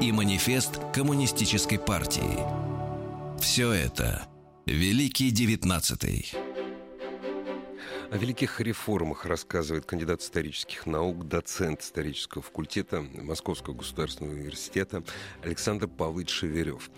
и 0.00 0.10
манифест 0.12 0.80
коммунистической 0.94 1.78
партии– 1.78 2.38
все 3.40 3.72
это 3.72 4.26
Великий 4.66 5.30
Девятнадцатый. 5.30 6.32
О 8.10 8.16
великих 8.16 8.60
реформах 8.60 9.26
рассказывает 9.26 9.84
кандидат 9.84 10.22
исторических 10.22 10.86
наук, 10.86 11.26
доцент 11.28 11.82
исторического 11.82 12.42
факультета 12.42 13.00
Московского 13.00 13.74
государственного 13.74 14.34
университета 14.34 15.02
Александр 15.42 15.88
Павлович 15.88 16.30
Шеверев. 16.30 16.90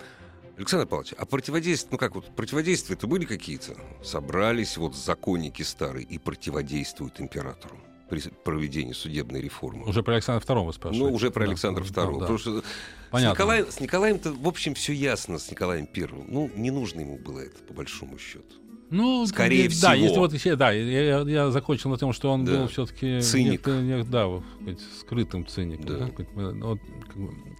Александр 0.56 0.86
Павлович, 0.86 1.14
а 1.16 1.24
противодействие, 1.24 1.92
ну 1.92 1.98
как 1.98 2.14
вот, 2.14 2.34
противодействия-то 2.34 3.06
были 3.06 3.24
какие-то? 3.24 3.76
Собрались 4.02 4.76
вот 4.76 4.96
законники 4.96 5.62
старые 5.62 6.04
и 6.04 6.18
противодействуют 6.18 7.20
императору 7.20 7.78
при 8.08 8.20
проведении 8.44 8.92
судебной 8.92 9.40
реформы. 9.40 9.84
Уже 9.86 10.02
про 10.02 10.14
Александра 10.14 10.44
II 10.44 10.66
вы 10.66 10.72
спрашиваете? 10.72 11.10
Ну, 11.10 11.14
уже 11.14 11.30
про 11.30 11.44
да, 11.44 11.50
Александра 11.50 11.84
II. 11.84 11.92
Да, 11.92 12.04
да. 12.04 12.18
Потому 12.18 12.38
что 12.38 12.62
Понятно. 13.10 13.34
С, 13.34 13.38
Николаем, 13.38 13.66
с 13.70 13.80
Николаем-то, 13.80 14.32
в 14.32 14.48
общем, 14.48 14.74
все 14.74 14.92
ясно 14.92 15.38
с 15.38 15.50
Николаем 15.50 15.86
Первым. 15.86 16.26
Ну, 16.28 16.50
не 16.54 16.70
нужно 16.70 17.00
ему 17.00 17.18
было 17.18 17.40
это, 17.40 17.58
по 17.66 17.74
большому 17.74 18.18
счету. 18.18 18.44
Ну, 18.90 19.26
скорее 19.26 19.64
да, 19.64 19.70
всего. 19.70 19.88
Да, 19.88 19.94
если 19.94 20.18
вот 20.18 20.32
еще, 20.32 20.56
да, 20.56 20.70
я, 20.70 21.20
я 21.20 21.50
закончил 21.50 21.90
на 21.90 21.98
том, 21.98 22.12
что 22.12 22.32
он 22.32 22.44
да. 22.44 22.52
был 22.52 22.68
все-таки 22.68 23.20
циник, 23.20 23.66
не, 23.66 24.02
да, 24.04 24.26
сказать, 24.60 24.80
скрытым 24.98 25.46
циником. 25.46 25.86
Да. 25.86 26.10
Да, 26.34 26.66
вот, 26.66 26.78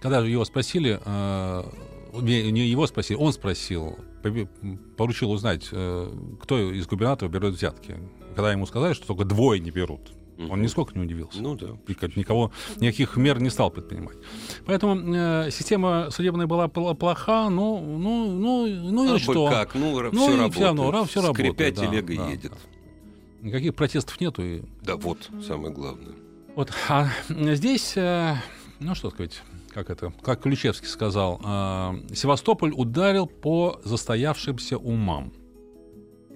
когда 0.01 0.25
его 0.25 0.43
спросили, 0.45 0.99
э, 1.03 1.63
не 2.21 2.67
его 2.67 2.87
спросили, 2.87 3.17
он 3.17 3.31
спросил, 3.31 3.99
поручил 4.97 5.31
узнать, 5.31 5.67
э, 5.71 6.11
кто 6.41 6.71
из 6.71 6.87
губернаторов 6.87 7.31
берет 7.31 7.53
взятки. 7.53 7.97
Когда 8.35 8.51
ему 8.51 8.65
сказали, 8.65 8.93
что 8.93 9.07
только 9.07 9.25
двое 9.25 9.59
не 9.59 9.69
берут, 9.69 10.11
Угу. 10.39 10.53
Он 10.53 10.61
нисколько 10.61 10.97
не 10.97 11.03
удивился. 11.03 11.41
Ну 11.41 11.55
да. 11.55 11.67
И 11.87 12.17
никого, 12.17 12.51
никаких 12.77 13.17
мер 13.17 13.41
не 13.41 13.49
стал 13.49 13.69
предпринимать. 13.71 14.17
Поэтому 14.65 14.95
э, 15.13 15.51
система 15.51 16.09
судебная 16.11 16.47
была 16.47 16.69
плоха, 16.69 17.49
ну, 17.49 17.79
ну, 17.79 18.31
ну, 18.31 18.67
ну 18.67 19.13
а 19.13 19.17
и 19.17 19.19
что? 19.19 19.49
как, 19.49 19.75
ну, 19.75 19.99
ну 19.99 20.11
все 20.11 20.37
работает. 20.37 20.53
Все 20.53 20.63
равно, 20.63 21.05
все 21.05 21.21
работает. 21.21 21.53
Скрипя 21.55 21.71
телега 21.71 22.15
да, 22.15 22.29
едет. 22.29 22.51
Да. 22.51 23.47
Никаких 23.47 23.75
протестов 23.75 24.19
нету. 24.21 24.41
И... 24.41 24.61
Да, 24.81 24.95
вот, 24.95 25.29
самое 25.45 25.73
главное. 25.73 26.15
Вот, 26.55 26.71
а 26.87 27.09
здесь, 27.27 27.93
э, 27.97 28.35
ну 28.79 28.95
что 28.95 29.09
сказать, 29.09 29.43
как 29.73 29.89
это, 29.89 30.13
как 30.21 30.41
Ключевский 30.41 30.87
сказал, 30.87 31.41
э, 31.43 32.15
Севастополь 32.15 32.71
ударил 32.73 33.27
по 33.27 33.81
застоявшимся 33.83 34.77
умам. 34.77 35.33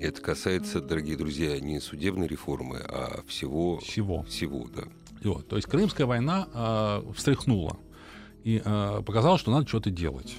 Это 0.04 0.22
касается, 0.22 0.82
дорогие 0.82 1.16
друзья, 1.16 1.58
не 1.62 1.80
судебной 1.80 2.28
реформы, 2.28 2.82
а 2.90 3.24
всего. 3.26 3.80
Всего. 3.80 4.24
Всего, 4.24 4.68
да. 4.76 4.84
Всего. 5.18 5.42
То 5.42 5.56
есть 5.56 5.70
Крымская 5.70 6.06
война 6.06 6.46
э, 6.54 7.14
встряхнула 7.16 7.78
и 8.44 8.62
э, 8.64 9.02
показала, 9.06 9.38
что 9.38 9.52
надо 9.52 9.66
что-то 9.66 9.92
делать. 9.92 10.36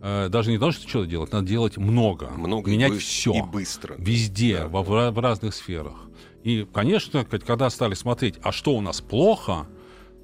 Э, 0.00 0.30
даже 0.30 0.50
не 0.50 0.56
то, 0.58 0.72
что 0.72 0.88
что-то 0.88 1.06
делать, 1.06 1.30
надо 1.30 1.46
делать 1.46 1.76
много. 1.76 2.30
Много 2.30 2.70
менять 2.70 2.94
и 2.94 2.98
все. 2.98 3.34
И 3.34 3.42
быстро. 3.42 3.96
Везде, 3.98 4.60
да, 4.60 4.68
во, 4.68 4.82
да. 4.82 5.10
в 5.10 5.18
разных 5.18 5.54
сферах. 5.54 6.08
И, 6.42 6.66
конечно, 6.72 7.26
когда 7.26 7.68
стали 7.68 7.92
смотреть, 7.92 8.36
а 8.42 8.50
что 8.50 8.74
у 8.74 8.80
нас 8.80 9.02
плохо, 9.02 9.66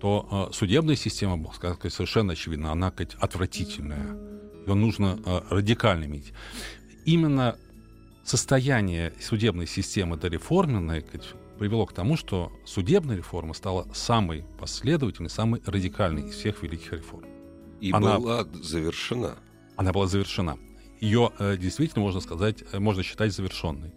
то 0.00 0.48
э, 0.48 0.54
судебная 0.54 0.96
система, 0.96 1.52
сказать, 1.52 1.92
совершенно 1.92 2.32
очевидно, 2.32 2.72
она 2.72 2.88
сказать, 2.88 3.16
отвратительная. 3.16 4.16
Ее 4.66 4.72
нужно 4.72 5.20
э, 5.26 5.40
радикально 5.50 6.04
менять. 6.04 6.32
Именно 7.04 7.58
состояние 8.26 9.12
судебной 9.20 9.66
системы 9.66 10.16
дореформенной 10.16 11.04
привело 11.58 11.86
к 11.86 11.92
тому, 11.92 12.16
что 12.16 12.52
судебная 12.64 13.16
реформа 13.16 13.54
стала 13.54 13.86
самой 13.94 14.44
последовательной, 14.58 15.30
самой 15.30 15.62
радикальной 15.64 16.28
из 16.28 16.34
всех 16.34 16.62
великих 16.62 16.92
реформ. 16.92 17.24
И 17.80 17.92
она, 17.92 18.18
была 18.18 18.46
завершена. 18.62 19.36
Она 19.76 19.92
была 19.92 20.06
завершена. 20.06 20.58
Ее 21.00 21.30
э, 21.38 21.56
действительно 21.56 22.02
можно 22.02 22.20
сказать, 22.20 22.64
э, 22.72 22.78
можно 22.78 23.02
считать 23.02 23.32
завершенной. 23.32 23.92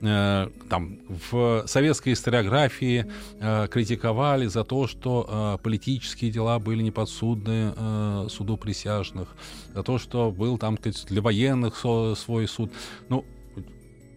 Э, 0.00 0.48
там 0.68 0.98
в 1.30 1.64
советской 1.66 2.12
историографии 2.12 3.06
э, 3.40 3.68
критиковали 3.68 4.46
за 4.46 4.64
то, 4.64 4.86
что 4.86 5.56
э, 5.58 5.62
политические 5.62 6.30
дела 6.30 6.58
были 6.58 6.82
неподсудны 6.82 7.72
э, 7.76 8.26
суду 8.28 8.56
присяжных, 8.56 9.28
за 9.72 9.82
то, 9.82 9.98
что 9.98 10.30
был 10.30 10.58
там 10.58 10.78
для 11.08 11.22
военных 11.22 11.76
свой 11.78 12.48
суд. 12.48 12.72
Ну, 13.08 13.24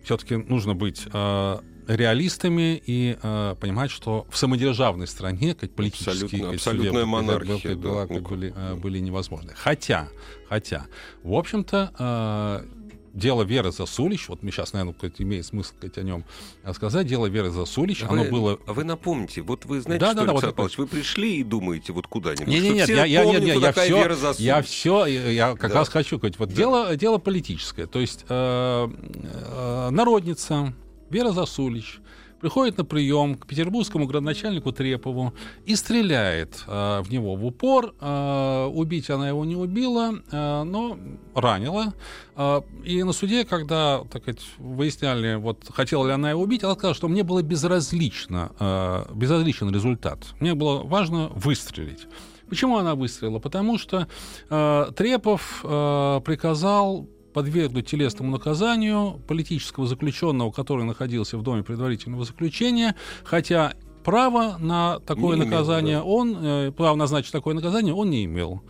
все-таки 0.03 0.35
нужно 0.35 0.75
быть 0.75 1.05
э, 1.11 1.59
реалистами 1.87 2.81
и 2.85 3.17
э, 3.21 3.55
понимать, 3.59 3.89
что 3.91 4.27
в 4.29 4.37
самодержавной 4.37 5.07
стране 5.07 5.55
как 5.55 5.71
политические 5.71 6.25
Абсолютно, 6.25 6.49
абсолютная 6.51 7.05
монархия 7.05 7.75
да, 7.75 8.05
были, 8.05 8.53
э, 8.55 8.75
были 8.75 8.99
невозможны. 8.99 9.53
Хотя, 9.55 10.09
хотя, 10.47 10.85
в 11.23 11.33
общем-то, 11.33 11.91
э, 11.97 12.88
дело 13.19 13.43
Веры 13.43 13.71
Засулич, 13.71 14.29
вот 14.29 14.41
мы 14.41 14.51
сейчас, 14.51 14.73
наверное, 14.73 14.95
имеет 15.19 15.45
смысл 15.45 15.73
сказать, 15.77 15.97
о 15.97 16.03
нем 16.03 16.25
сказать, 16.73 17.05
дело 17.05 17.27
Веры 17.27 17.51
Засулич, 17.51 18.03
а 18.03 18.09
оно 18.09 18.23
вы, 18.23 18.31
было... 18.31 18.59
А 18.65 18.73
вы 18.73 18.83
напомните, 18.83 19.41
вот 19.41 19.65
вы 19.65 19.81
знаете, 19.81 20.05
да, 20.05 20.11
что, 20.11 20.25
да, 20.25 20.31
Александр 20.31 20.47
да, 20.47 20.53
Павлович, 20.53 20.77
вот... 20.77 20.89
вы 20.89 20.97
пришли 20.97 21.37
и 21.37 21.43
думаете 21.43 21.93
вот 21.93 22.07
куда-нибудь, 22.07 22.47
нет, 22.47 22.63
нет, 22.63 22.75
нет, 22.75 22.89
я, 22.89 23.05
я, 23.05 23.25
нет, 23.25 23.43
нет, 23.43 23.61
я 23.61 23.71
все, 23.71 24.15
я 24.39 24.61
все, 24.61 25.05
я 25.05 25.55
как 25.55 25.71
да. 25.71 25.79
раз 25.79 25.89
хочу 25.89 26.17
сказать, 26.17 26.39
вот 26.39 26.49
да. 26.49 26.55
дело, 26.55 26.95
дело 26.95 27.17
политическое, 27.17 27.85
то 27.85 27.99
есть 27.99 28.25
э, 28.27 28.89
э, 28.89 29.89
народница 29.91 30.73
Вера 31.09 31.31
Засулич, 31.31 31.99
приходит 32.39 32.77
на 32.77 32.85
прием 32.85 33.35
к 33.35 33.47
петербургскому 33.47 34.07
градоначальнику 34.07 34.71
Трепову 34.71 35.33
и 35.65 35.75
стреляет 35.75 36.63
э, 36.67 37.01
в 37.01 37.11
него 37.11 37.35
в 37.35 37.45
упор. 37.45 37.93
Э, 37.99 38.65
убить 38.65 39.09
она 39.09 39.27
его 39.27 39.45
не 39.45 39.55
убила, 39.55 40.13
э, 40.31 40.63
но 40.63 40.97
ранила. 41.35 41.93
Э, 42.35 42.61
и 42.83 43.03
на 43.03 43.13
суде, 43.13 43.45
когда 43.45 44.03
так 44.11 44.23
сказать, 44.23 44.41
выясняли, 44.57 45.35
вот, 45.35 45.65
хотела 45.71 46.07
ли 46.07 46.13
она 46.13 46.29
его 46.31 46.41
убить, 46.41 46.63
она 46.63 46.73
сказала, 46.73 46.95
что 46.95 47.07
мне 47.07 47.23
было 47.23 47.41
безразлично, 47.41 48.51
э, 48.59 49.05
безразличен 49.13 49.71
результат. 49.71 50.19
Мне 50.39 50.53
было 50.55 50.83
важно 50.83 51.29
выстрелить. 51.29 52.07
Почему 52.49 52.77
она 52.77 52.95
выстрелила? 52.95 53.39
Потому 53.39 53.77
что 53.77 54.07
э, 54.49 54.85
Трепов 54.95 55.61
э, 55.63 56.21
приказал 56.25 57.07
подвергнуть 57.33 57.87
телесному 57.87 58.31
наказанию 58.31 59.21
политического 59.27 59.87
заключенного, 59.87 60.51
который 60.51 60.85
находился 60.85 61.37
в 61.37 61.43
доме 61.43 61.63
предварительного 61.63 62.25
заключения, 62.25 62.95
хотя 63.23 63.73
право 64.03 64.57
на 64.59 64.99
такое 64.99 65.37
не 65.37 65.45
наказание 65.45 65.95
имел, 65.95 66.03
да. 66.03 66.09
он, 66.09 66.37
э, 66.41 66.71
право 66.71 66.95
назначить 66.95 67.31
такое 67.31 67.53
наказание 67.53 67.93
он 67.93 68.09
не 68.09 68.25
имел. 68.25 68.61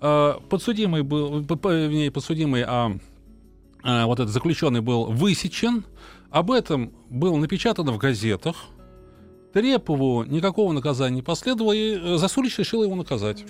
Э, 0.00 0.34
подсудимый 0.48 1.02
был, 1.02 1.40
не 1.40 2.10
подсудимый, 2.10 2.64
а 2.66 2.96
э, 3.84 4.04
вот 4.04 4.20
этот 4.20 4.32
заключенный 4.32 4.80
был 4.80 5.06
высечен, 5.06 5.84
об 6.30 6.50
этом 6.50 6.92
было 7.10 7.36
напечатано 7.36 7.92
в 7.92 7.98
газетах, 7.98 8.56
Трепову 9.56 10.24
никакого 10.24 10.70
наказания 10.74 11.16
не 11.16 11.22
последовало, 11.22 11.72
и 11.72 11.96
э, 11.96 12.16
Засулич 12.18 12.58
решил 12.58 12.82
его 12.82 12.94
наказать. 12.94 13.46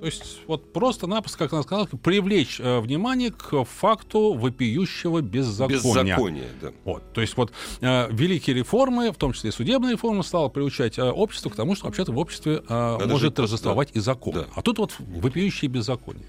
То 0.00 0.06
есть 0.06 0.40
вот 0.46 0.72
просто-напросто, 0.72 1.38
как 1.38 1.52
она 1.52 1.62
сказала, 1.62 1.84
привлечь 1.84 2.58
э, 2.58 2.80
внимание 2.80 3.30
к 3.30 3.64
факту 3.64 4.32
вопиющего 4.32 5.20
беззакония. 5.20 5.76
Беззакония, 5.78 6.48
да. 6.62 6.72
Вот, 6.84 7.12
то 7.12 7.20
есть 7.20 7.36
вот 7.36 7.52
э, 7.82 8.08
великие 8.10 8.56
реформы, 8.56 9.12
в 9.12 9.16
том 9.16 9.34
числе 9.34 9.50
и 9.50 9.52
судебная 9.52 9.92
реформа, 9.92 10.22
стала 10.22 10.48
приучать 10.48 10.98
э, 10.98 11.02
общество 11.02 11.50
к 11.50 11.54
тому, 11.54 11.74
что 11.74 11.84
вообще-то 11.84 12.12
в 12.12 12.18
обществе 12.18 12.62
э, 12.66 12.98
может 13.06 13.20
жить, 13.20 13.34
торжествовать 13.34 13.88
да. 13.92 14.00
и 14.00 14.02
закон. 14.02 14.32
Да. 14.32 14.46
А 14.54 14.62
тут 14.62 14.78
вот 14.78 14.94
вопиющее 14.98 15.70
беззаконие. 15.70 16.26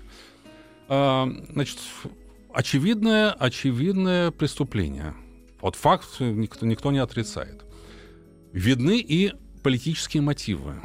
Э, 0.90 1.28
значит, 1.54 1.78
очевидное, 2.54 3.32
очевидное 3.32 4.32
преступление. 4.32 5.16
Вот 5.62 5.78
факт 5.78 6.20
никто, 6.20 6.66
никто 6.66 6.92
не 6.92 7.00
отрицает. 7.00 7.64
Видны 8.52 9.00
и 9.00 9.32
политические 9.64 10.24
мотивы. 10.24 10.76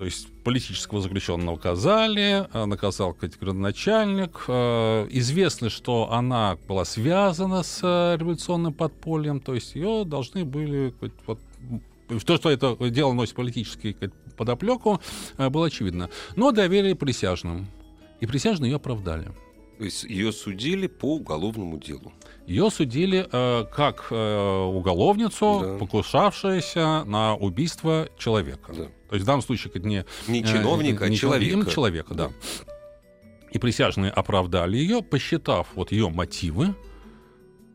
То 0.00 0.06
есть 0.06 0.28
политического 0.44 1.02
заключенного 1.02 1.56
наказали, 1.56 2.48
э, 2.54 2.64
наказал 2.64 3.14
градоначальник. 3.38 4.44
Э, 4.48 5.06
известно, 5.10 5.68
что 5.68 6.10
она 6.10 6.56
была 6.66 6.86
связана 6.86 7.62
с 7.62 7.80
э, 7.82 8.16
революционным 8.18 8.72
подпольем, 8.72 9.40
то 9.40 9.54
есть 9.54 9.74
ее 9.74 10.04
должны 10.06 10.46
были... 10.46 10.94
Вот, 11.26 11.38
то, 12.24 12.36
что 12.38 12.50
это 12.50 12.78
дело 12.88 13.12
носит 13.12 13.34
политический 13.34 13.94
подоплеку, 14.38 15.02
было 15.36 15.66
очевидно. 15.66 16.08
Но 16.34 16.50
доверили 16.50 16.94
присяжным. 16.94 17.68
И 18.20 18.26
присяжные 18.26 18.70
ее 18.70 18.76
оправдали. 18.76 19.30
То 19.76 19.84
есть 19.84 20.04
ее 20.04 20.32
судили 20.32 20.86
по 20.86 21.16
уголовному 21.16 21.76
делу. 21.76 22.10
Ее 22.46 22.70
судили 22.70 23.28
э, 23.30 23.66
как 23.66 24.06
э, 24.10 24.64
уголовницу, 24.64 25.60
да. 25.60 25.78
покушавшуюся 25.78 27.04
на 27.04 27.34
убийство 27.36 28.08
человека. 28.16 28.72
Да. 28.74 28.88
То 29.10 29.16
есть 29.16 29.24
в 29.24 29.26
данном 29.26 29.42
случае 29.42 29.72
не, 29.74 30.04
не 30.28 30.44
чиновника, 30.44 31.04
э, 31.04 31.08
не, 31.08 31.16
а 31.16 31.18
человека. 31.18 31.52
Именно 31.52 31.70
человека, 31.70 32.14
да. 32.14 32.30
И 33.50 33.58
присяжные 33.58 34.12
оправдали 34.12 34.76
ее, 34.76 35.02
посчитав 35.02 35.66
вот 35.74 35.92
ее 35.92 36.08
мотивы 36.08 36.74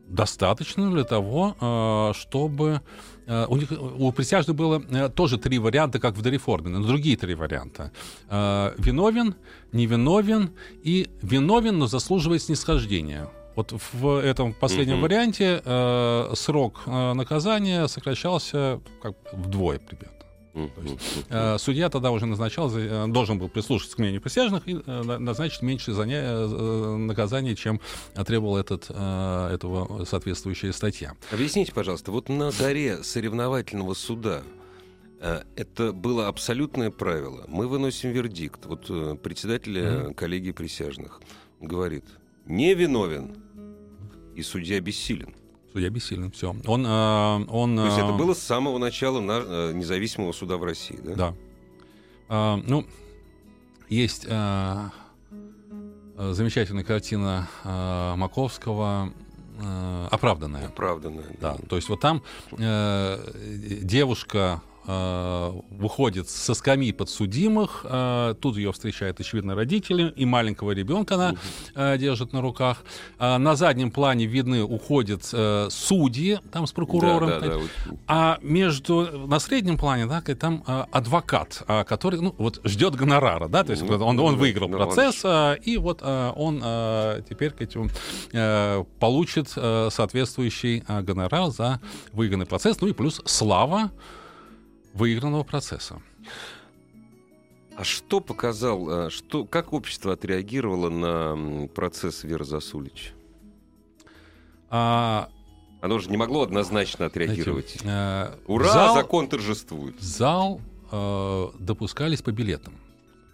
достаточно 0.08 0.90
для 0.90 1.04
того, 1.04 1.54
э, 1.60 2.12
чтобы 2.18 2.80
э, 3.26 3.46
у 3.48 3.56
них 3.56 3.70
у 3.70 4.12
присяжных 4.12 4.56
было 4.56 4.82
э, 4.88 5.10
тоже 5.10 5.36
три 5.36 5.58
варианта, 5.58 5.98
как 5.98 6.14
в 6.16 6.22
дореформе, 6.22 6.70
но 6.70 6.86
другие 6.86 7.16
три 7.16 7.34
варианта: 7.34 7.92
виновен, 8.30 9.34
невиновен 9.72 10.50
и 10.82 11.08
виновен, 11.22 11.78
но 11.78 11.86
заслуживает 11.86 12.42
снисхождения. 12.42 13.28
Вот 13.56 13.72
в 13.92 14.22
этом 14.22 14.52
последнем 14.52 14.96
mm-hmm. 14.96 15.00
варианте 15.00 15.62
э, 15.64 16.32
срок 16.34 16.82
э, 16.86 17.12
наказания 17.14 17.88
сокращался 17.88 18.80
как 19.02 19.14
вдвое 19.32 19.78
примерно. 19.78 20.15
Есть, 20.82 21.26
э, 21.28 21.58
судья 21.58 21.88
тогда 21.88 22.10
уже 22.10 22.26
назначал, 22.26 22.70
э, 22.74 23.06
должен 23.08 23.38
был 23.38 23.48
прислушаться 23.48 23.96
к 23.96 23.98
мнению 23.98 24.20
присяжных 24.20 24.66
и 24.68 24.80
э, 24.84 25.02
назначить 25.02 25.62
меньше 25.62 25.92
заня... 25.92 26.20
э, 26.22 26.96
наказание, 26.96 27.54
чем 27.54 27.80
требовал 28.26 28.56
этот, 28.56 28.86
э, 28.88 29.50
этого 29.54 30.04
соответствующая 30.04 30.72
статья. 30.72 31.14
Объясните, 31.30 31.72
пожалуйста, 31.72 32.10
вот 32.10 32.28
на 32.28 32.50
заре 32.50 33.02
соревновательного 33.02 33.94
суда 33.94 34.42
э, 35.20 35.42
это 35.56 35.92
было 35.92 36.28
абсолютное 36.28 36.90
правило. 36.90 37.44
Мы 37.48 37.68
выносим 37.68 38.10
вердикт. 38.10 38.66
Вот 38.66 38.86
э, 38.88 39.16
председатель 39.22 39.78
mm-hmm. 39.78 40.14
коллегии 40.14 40.52
присяжных 40.52 41.20
говорит, 41.60 42.04
не 42.44 42.74
виновен, 42.74 43.36
и 44.34 44.42
судья 44.42 44.80
бессилен. 44.80 45.34
Судья 45.76 45.90
бессилен, 45.90 46.30
все. 46.30 46.56
Он, 46.64 46.86
э, 46.86 47.44
он, 47.50 47.76
То 47.76 47.84
есть 47.84 47.98
это 47.98 48.08
э, 48.08 48.16
было 48.16 48.32
с 48.32 48.38
самого 48.38 48.78
начала 48.78 49.20
на, 49.20 49.42
э, 49.44 49.72
независимого 49.74 50.32
суда 50.32 50.56
в 50.56 50.64
России, 50.64 50.98
да? 51.04 51.14
Да. 51.14 51.34
Э, 52.30 52.62
ну, 52.66 52.86
есть 53.90 54.24
э, 54.26 54.88
замечательная 56.16 56.82
картина 56.82 57.50
э, 57.62 58.14
Маковского 58.16 59.12
э, 59.60 60.08
«Оправданная». 60.10 60.68
«Оправданная», 60.68 61.26
да. 61.42 61.58
да. 61.58 61.68
То 61.68 61.76
есть 61.76 61.90
вот 61.90 62.00
там 62.00 62.22
э, 62.52 63.18
девушка 63.82 64.62
э, 64.86 65.52
выходит 65.70 66.28
со 66.28 66.54
скамьи 66.54 66.92
подсудимых, 66.92 67.84
э, 67.84 68.34
тут 68.40 68.56
ее 68.56 68.72
встречают, 68.72 69.20
очевидно, 69.20 69.54
родители, 69.54 70.12
и 70.16 70.24
маленького 70.24 70.72
ребенка 70.72 71.14
она 71.14 71.34
э, 71.74 71.98
держит 71.98 72.32
на 72.32 72.40
руках. 72.40 72.84
Э, 73.18 73.36
на 73.38 73.56
заднем 73.56 73.90
плане 73.90 74.26
видны 74.26 74.62
уходят 74.62 75.28
э, 75.32 75.68
судьи, 75.70 76.38
там 76.52 76.66
с 76.66 76.72
прокурором. 76.72 77.28
Да, 77.28 77.40
да, 77.40 77.48
да. 77.48 77.60
А 78.06 78.38
между, 78.42 79.26
на 79.26 79.38
среднем 79.38 79.78
плане, 79.78 80.06
да, 80.06 80.20
там 80.20 80.64
э, 80.66 80.84
адвокат, 80.92 81.62
э, 81.66 81.84
который, 81.84 82.20
ну, 82.20 82.34
вот 82.38 82.60
ждет 82.64 82.94
гонорара, 82.96 83.48
да, 83.48 83.64
то 83.64 83.72
есть 83.72 83.82
ну, 83.82 84.04
он, 84.04 84.18
он 84.18 84.36
выиграл 84.36 84.68
ну, 84.68 84.76
процесс, 84.76 85.20
э, 85.24 85.56
и 85.62 85.76
вот 85.78 86.00
э, 86.02 86.32
он 86.36 86.60
э, 86.62 87.22
теперь 87.28 87.52
э, 88.32 88.84
получит 88.98 89.52
э, 89.56 89.88
соответствующий 89.90 90.84
э, 90.86 91.02
гонорар 91.02 91.50
за 91.50 91.80
выигранный 92.12 92.46
процесс, 92.46 92.80
ну 92.80 92.88
и 92.88 92.92
плюс 92.92 93.20
слава, 93.24 93.90
выигранного 94.96 95.44
процесса. 95.44 96.00
А 97.76 97.84
что 97.84 98.20
показал, 98.20 99.06
э, 99.06 99.10
что, 99.10 99.44
как 99.44 99.72
общество 99.72 100.14
отреагировало 100.14 100.88
на 100.88 101.68
процесс 101.68 102.24
Веры 102.24 102.44
Засулич? 102.44 103.12
А, 104.70 105.28
Оно 105.82 105.98
же 105.98 106.10
не 106.10 106.16
могло 106.16 106.42
однозначно 106.42 107.06
отреагировать. 107.06 107.76
Знаете, 107.80 108.32
э, 108.34 108.38
Ура, 108.46 108.72
зал, 108.72 108.94
закон 108.94 109.28
торжествует. 109.28 110.00
Зал 110.00 110.60
э, 110.90 111.46
допускались 111.58 112.22
по 112.22 112.32
билетам. 112.32 112.74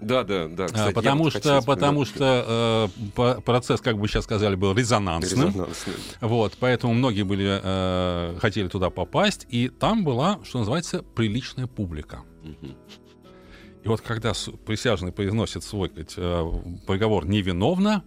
Да, 0.02 0.24
да, 0.24 0.48
да. 0.48 0.66
Кстати, 0.66 0.94
потому 0.94 1.30
что, 1.30 1.62
потому 1.62 2.04
что 2.04 2.90
э, 3.16 3.40
процесс, 3.40 3.80
как 3.80 3.98
бы 3.98 4.08
сейчас 4.08 4.24
сказали, 4.24 4.56
был 4.56 4.74
резонансным. 4.74 5.48
резонансным. 5.48 5.94
Вот, 6.20 6.54
поэтому 6.58 6.92
многие 6.94 7.22
были, 7.22 7.60
э, 7.62 8.38
хотели 8.40 8.68
туда 8.68 8.90
попасть, 8.90 9.46
и 9.48 9.68
там 9.68 10.04
была, 10.04 10.40
что 10.44 10.58
называется, 10.58 11.02
приличная 11.02 11.66
публика. 11.66 12.22
Угу. 12.42 12.72
И 13.84 13.88
вот 13.88 14.00
когда 14.00 14.32
присяжный 14.66 15.12
произносит 15.12 15.64
свой 15.64 15.88
сказать, 15.88 16.14
э, 16.16 16.52
приговор 16.86 17.26
невиновно, 17.26 18.04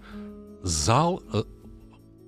зал 0.63 1.21
э, 1.33 1.43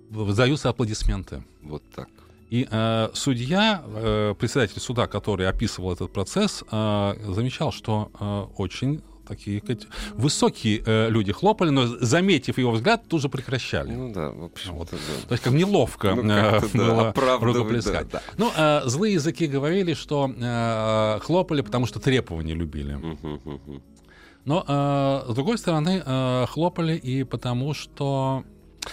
выдаются 0.09 0.69
аплодисменты. 0.69 1.43
Вот 1.61 1.83
так. 1.93 2.09
И 2.49 2.67
э, 2.69 3.09
судья, 3.13 3.83
э, 3.85 4.35
председатель 4.39 4.79
суда, 4.79 5.07
который 5.07 5.47
описывал 5.49 5.91
этот 5.91 6.13
процесс, 6.13 6.63
э, 6.71 7.13
замечал, 7.27 7.71
что 7.73 8.09
э, 8.19 8.61
очень 8.61 9.01
такие 9.27 9.59
сказать, 9.59 9.87
высокие 10.13 10.81
э, 10.85 11.09
люди 11.09 11.31
хлопали, 11.31 11.69
но, 11.69 11.87
заметив 11.87 12.57
его 12.57 12.71
взгляд, 12.71 13.03
тут 13.07 13.21
же 13.21 13.29
прекращали. 13.29 13.91
Ну 13.91 14.13
да, 14.13 14.29
в 14.29 14.45
общем 14.45 14.73
вот. 14.73 14.89
да. 14.91 14.97
То 15.27 15.33
есть 15.33 15.43
как 15.43 15.53
неловко 15.53 16.15
ну, 16.15 16.31
э, 16.31 16.61
было 16.73 17.13
да, 17.15 17.37
рукоплескать. 17.39 18.09
Да, 18.09 18.19
да. 18.19 18.33
Ну, 18.37 18.51
э, 18.55 18.81
злые 18.85 19.13
языки 19.13 19.47
говорили, 19.47 19.93
что 19.93 20.31
э, 20.35 21.19
хлопали, 21.21 21.61
потому 21.61 21.85
что 21.85 21.99
требования 21.99 22.53
любили. 22.53 22.97
Но, 24.45 24.63
э, 24.65 25.31
с 25.31 25.35
другой 25.35 25.57
стороны, 25.57 26.01
э, 26.05 26.45
хлопали 26.47 26.95
и 26.95 27.23
потому, 27.23 27.73
что... 27.73 28.45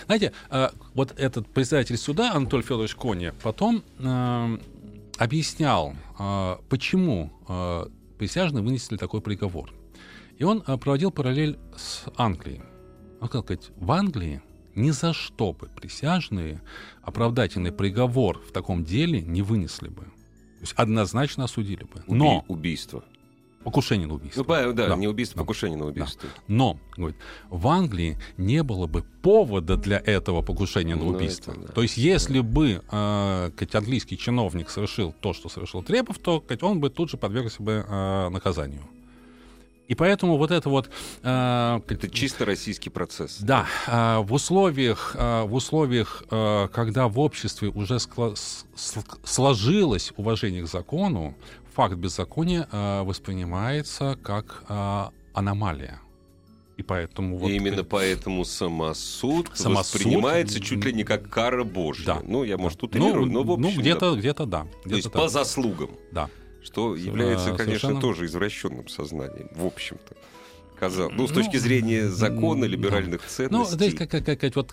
Знаете, 0.07 0.33
э, 0.51 0.71
вот 0.95 1.15
этот 1.17 1.47
председатель 1.47 1.97
суда, 1.97 2.33
Анатолий 2.33 2.65
Федорович 2.65 2.97
Кони, 2.97 3.33
потом 3.41 3.85
э, 4.01 4.59
объяснял, 5.17 5.95
э, 6.19 6.57
почему 6.69 7.31
э, 7.47 7.87
присяжные 8.19 8.65
вынесли 8.65 8.97
такой 8.97 9.21
приговор. 9.21 9.73
И 10.39 10.45
он 10.45 10.63
а, 10.67 10.77
проводил 10.77 11.11
параллель 11.11 11.59
с 11.77 12.05
Англией. 12.17 12.63
Он 13.21 13.29
сказал, 13.29 13.45
сказать, 13.45 13.71
в 13.77 13.91
Англии 13.93 14.43
ни 14.75 14.91
за 14.91 15.13
что 15.13 15.53
бы 15.53 15.69
присяжные 15.69 16.61
оправдательный 17.03 17.73
приговор 17.73 18.41
в 18.41 18.53
таком 18.53 18.85
деле 18.85 19.23
не 19.23 19.43
вынесли 19.43 19.89
бы. 19.89 20.03
То 20.03 20.61
есть 20.61 20.73
однозначно 20.75 21.45
осудили 21.45 21.85
бы. 21.85 22.03
Но... 22.07 22.45
убийство. 22.49 23.05
Покушение 23.63 24.07
на 24.07 24.15
убийство. 24.15 24.45
Ну, 24.47 24.73
да, 24.75 24.89
да, 24.89 24.97
не 24.97 25.09
убийство, 25.09 25.39
да. 25.39 25.43
покушение 25.43 25.79
на 25.79 25.87
убийство. 25.87 26.29
Да. 26.29 26.43
Но, 26.49 26.79
говорит, 26.99 27.17
в 27.49 27.67
Англии 27.67 28.19
не 28.37 28.63
было 28.63 28.87
бы 28.87 29.03
повода 29.23 29.79
для 29.79 30.03
этого 30.05 30.43
покушения 30.43 30.95
на 30.95 31.05
ну, 31.05 31.13
убийство. 31.13 31.53
Это, 31.53 31.61
да. 31.61 31.69
То 31.69 31.81
есть, 31.81 31.97
если 31.97 32.41
да. 32.41 32.43
бы 32.43 32.83
э, 32.91 33.51
английский 33.73 34.19
чиновник 34.19 34.69
совершил 34.69 35.15
то, 35.19 35.33
что 35.33 35.49
совершил 35.49 35.83
Трепов, 35.83 36.19
то 36.19 36.45
он 36.61 36.81
бы 36.81 36.91
тут 36.91 37.09
же 37.09 37.17
подвергся 37.17 37.63
бы 37.63 37.87
э, 37.89 38.29
наказанию. 38.29 38.83
И 39.87 39.95
поэтому 39.95 40.39
вот 40.39 40.51
это 40.51 40.69
вот... 40.71 40.91
Э, 41.23 41.81
это 41.89 42.09
чисто 42.09 42.45
российский 42.45 42.91
процесс. 42.91 43.39
Да. 43.41 43.67
Э, 43.87 44.19
в 44.21 44.33
условиях, 44.33 45.15
э, 45.15 45.43
в 45.43 45.55
условиях 45.55 46.25
э, 46.31 46.69
когда 46.73 47.09
в 47.09 47.19
обществе 47.19 47.69
уже 47.69 47.97
скло- 47.97 48.37
сложилось 49.25 50.13
уважение 50.17 50.63
к 50.63 50.69
закону, 50.69 51.35
факт 51.75 51.97
беззакония 51.97 52.67
э, 52.71 53.03
воспринимается 53.03 54.19
как 54.23 54.65
э, 54.69 55.05
аномалия. 55.35 56.01
И 56.77 56.83
поэтому 56.83 57.39
вот... 57.39 57.51
И 57.51 57.57
именно 57.57 57.85
поэтому 57.85 58.45
самосуд, 58.45 59.51
самосуд 59.55 59.95
воспринимается 59.95 60.61
чуть 60.61 60.85
ли 60.85 60.93
не 60.93 61.05
как 61.05 61.29
кара 61.29 61.63
Божья. 61.63 62.07
Да. 62.07 62.21
Ну, 62.25 62.43
я, 62.43 62.57
может, 62.59 62.83
утрирую, 62.83 63.27
ну, 63.27 63.33
но 63.33 63.43
в 63.45 63.51
общем... 63.53 63.63
Ну, 63.63 63.81
где-то, 63.81 64.13
да. 64.13 64.19
где-то 64.19 64.47
да. 64.47 64.63
Где-то 64.63 64.89
То 64.89 64.97
есть 64.97 65.13
так. 65.13 65.23
по 65.23 65.29
заслугам. 65.29 65.91
Да. 66.11 66.29
Что 66.65 66.97
является, 66.97 67.51
конечно, 67.51 67.65
Совершенно... 67.65 68.01
тоже 68.01 68.25
извращенным 68.25 68.89
сознанием, 68.89 69.49
в 69.55 69.67
общем-то. 69.67 70.17
Казалось. 70.79 71.15
Ну, 71.17 71.27
с 71.27 71.31
ну, 71.31 71.37
точки 71.37 71.57
зрения 71.57 72.09
закона, 72.09 72.65
либеральных 72.65 73.21
да. 73.21 73.29
ценностей. 73.29 73.73
Ну, 73.73 73.79
то 73.79 73.85
есть, 73.85 73.97
как, 73.97 74.11
как, 74.11 74.41
как, 74.41 74.57
вот 74.57 74.73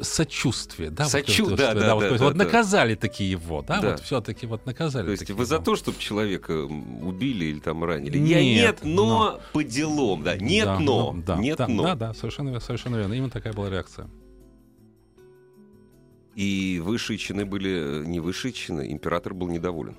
сочувствие, 0.00 0.90
да, 0.90 1.04
Сочу... 1.06 1.46
вот, 1.46 1.56
да, 1.56 1.74
да, 1.74 1.80
да, 1.80 1.86
да, 1.86 1.94
вот, 1.94 2.02
да, 2.02 2.24
вот 2.24 2.36
да, 2.36 2.44
наказали 2.44 2.94
такие 2.94 3.30
его, 3.30 3.62
да, 3.62 3.80
да. 3.80 3.90
вот 3.90 4.00
все-таки 4.00 4.46
вот 4.46 4.66
наказали. 4.66 5.06
То 5.06 5.10
есть 5.12 5.28
вы 5.28 5.34
его. 5.34 5.44
за 5.44 5.58
то, 5.58 5.76
чтобы 5.76 5.98
человека 5.98 6.52
убили 6.52 7.46
или 7.46 7.60
там 7.60 7.84
ранили? 7.84 8.18
Нет, 8.18 8.42
нет 8.42 8.78
но, 8.82 9.06
но 9.06 9.40
по 9.52 9.62
делам, 9.62 10.22
да, 10.22 10.36
нет, 10.36 10.66
да, 10.66 10.78
но, 10.78 11.16
да, 11.26 11.36
нет, 11.36 11.58
да, 11.58 11.68
но. 11.68 11.82
Да, 11.82 11.94
да, 11.94 12.14
совершенно, 12.14 12.58
совершенно 12.60 12.96
верно, 12.96 13.14
именно 13.14 13.30
такая 13.30 13.52
была 13.52 13.70
реакция. 13.70 14.08
И 16.34 16.80
высшие 16.82 17.18
чины 17.18 17.44
были 17.44 18.02
не 18.06 18.20
высшие 18.20 18.52
чины, 18.52 18.90
император 18.90 19.34
был 19.34 19.48
недоволен. 19.48 19.96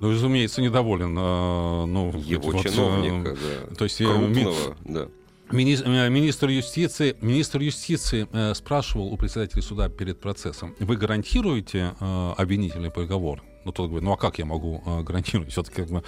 Ну, 0.00 0.10
разумеется, 0.10 0.62
недоволен. 0.62 1.16
Э, 1.18 1.84
ну, 1.86 2.12
Его 2.16 2.50
вот, 2.50 2.62
чиновника, 2.62 3.30
э, 3.30 3.66
да. 3.68 3.74
То 3.74 3.84
есть, 3.84 4.00
э, 4.00 4.04
Крупного, 4.04 4.76
ми... 4.84 4.92
да. 4.92 5.08
Министр 5.50 6.48
юстиции, 6.50 7.16
министр 7.22 7.62
юстиции 7.62 8.28
э, 8.32 8.54
спрашивал 8.54 9.12
у 9.12 9.16
председателя 9.16 9.62
суда 9.62 9.88
перед 9.88 10.20
процессом, 10.20 10.74
вы 10.78 10.96
гарантируете 10.96 11.94
э, 11.98 12.32
обвинительный 12.36 12.90
приговор? 12.90 13.42
Ну, 13.64 13.72
тот 13.72 13.88
говорит, 13.88 14.04
ну 14.04 14.12
а 14.12 14.16
как 14.16 14.38
я 14.38 14.44
могу 14.44 14.82
э, 14.86 15.02
гарантировать? 15.02 15.52
Все-таки 15.52 15.82
как 15.82 15.88
бы... 15.88 16.02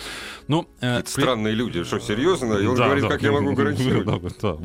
Ну, 0.47 0.69
э, 0.81 1.01
при... 1.03 1.09
Странные 1.09 1.55
люди, 1.55 1.85
что, 1.85 1.99
серьезно? 2.01 2.55
И 2.55 2.67
он 2.67 2.77
да, 2.77 2.85
говорит, 2.85 3.05
да, 3.05 3.09
как 3.11 3.23
я 3.23 3.33
могу 3.33 3.55
гарантировать? 3.55 4.07
Да, 4.41 4.53
да. 4.53 4.59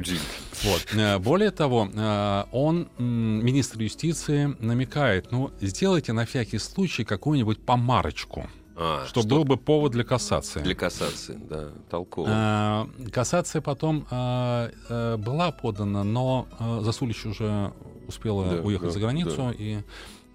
Вот. 0.63 0.87
Э, 0.93 1.19
более 1.19 1.51
того, 1.51 1.89
э, 1.93 2.43
он, 2.51 2.89
министр 2.97 3.81
юстиции, 3.81 4.55
намекает, 4.59 5.31
ну, 5.31 5.51
сделайте 5.61 6.13
на 6.13 6.25
всякий 6.25 6.57
случай 6.57 7.05
какую-нибудь 7.05 7.59
помарочку. 7.65 8.49
А, 8.77 9.05
что, 9.07 9.21
что 9.21 9.29
был 9.29 9.45
бы 9.45 9.57
повод 9.57 9.93
для 9.93 10.03
кассации. 10.03 10.59
Для 10.59 10.75
кассации, 10.75 11.39
да, 11.49 11.69
толково. 11.89 12.27
А, 12.29 12.89
кассация 13.11 13.61
потом 13.61 14.05
а, 14.11 14.69
а, 14.89 15.17
была 15.17 15.51
подана, 15.51 16.03
но 16.03 16.47
а, 16.59 16.81
Засулич 16.81 17.25
уже 17.25 17.71
успела 18.07 18.45
да, 18.45 18.61
уехать 18.61 18.87
да, 18.87 18.93
за 18.93 18.99
границу, 18.99 19.37
да. 19.37 19.53
и 19.57 19.79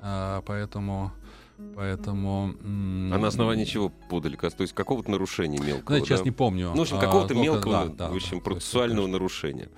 а, 0.01 0.43
поэтому... 0.43 1.13
Поэтому... 1.77 2.55
А 2.65 3.19
на 3.19 3.29
основании 3.29 3.67
чего 3.67 3.91
подали? 3.91 4.35
То 4.37 4.55
есть 4.61 4.73
какого-то 4.73 5.11
нарушения 5.11 5.59
мелкого? 5.59 5.99
Да, 5.99 6.05
сейчас 6.07 6.21
да? 6.21 6.25
не 6.25 6.31
помню. 6.31 6.71
Ну, 6.71 6.77
в 6.77 6.81
общем, 6.81 6.99
какого-то 6.99 7.35
а, 7.35 7.37
мелкого, 7.37 7.85
да, 7.85 8.07
да, 8.07 8.09
в 8.09 8.15
общем, 8.15 8.39
да, 8.39 8.45
процессуального 8.45 9.03
есть, 9.03 9.13
нарушения. 9.13 9.69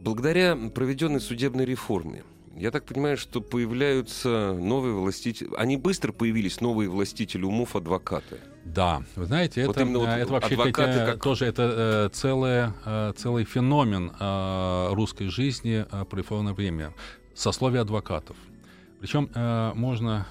Благодаря 0.00 0.56
проведенной 0.56 1.20
судебной 1.20 1.66
реформе 1.66 2.24
я 2.56 2.70
так 2.70 2.84
понимаю, 2.84 3.16
что 3.16 3.40
появляются 3.40 4.54
новые 4.58 4.94
властители. 4.94 5.50
Они 5.56 5.76
быстро 5.76 6.12
появились, 6.12 6.60
новые 6.60 6.88
властители 6.88 7.44
умов, 7.44 7.76
адвокаты. 7.76 8.38
Да, 8.64 9.02
вы 9.16 9.26
знаете, 9.26 9.66
вот 9.66 9.76
это, 9.76 9.86
вот 9.86 10.08
это 10.08 10.32
вообще 10.32 10.56
хотя, 10.56 11.06
как... 11.06 11.22
тоже 11.22 11.46
это 11.46 12.06
э, 12.06 12.14
целое, 12.14 12.74
э, 12.84 13.12
целый 13.16 13.44
феномен 13.44 14.12
э, 14.18 14.88
русской 14.92 15.28
жизни 15.28 15.84
э, 15.90 16.04
при 16.04 16.22
время. 16.52 16.94
Сословие 17.34 17.82
адвокатов. 17.82 18.36
Причем 19.00 19.28
э, 19.34 19.72
можно 19.74 20.26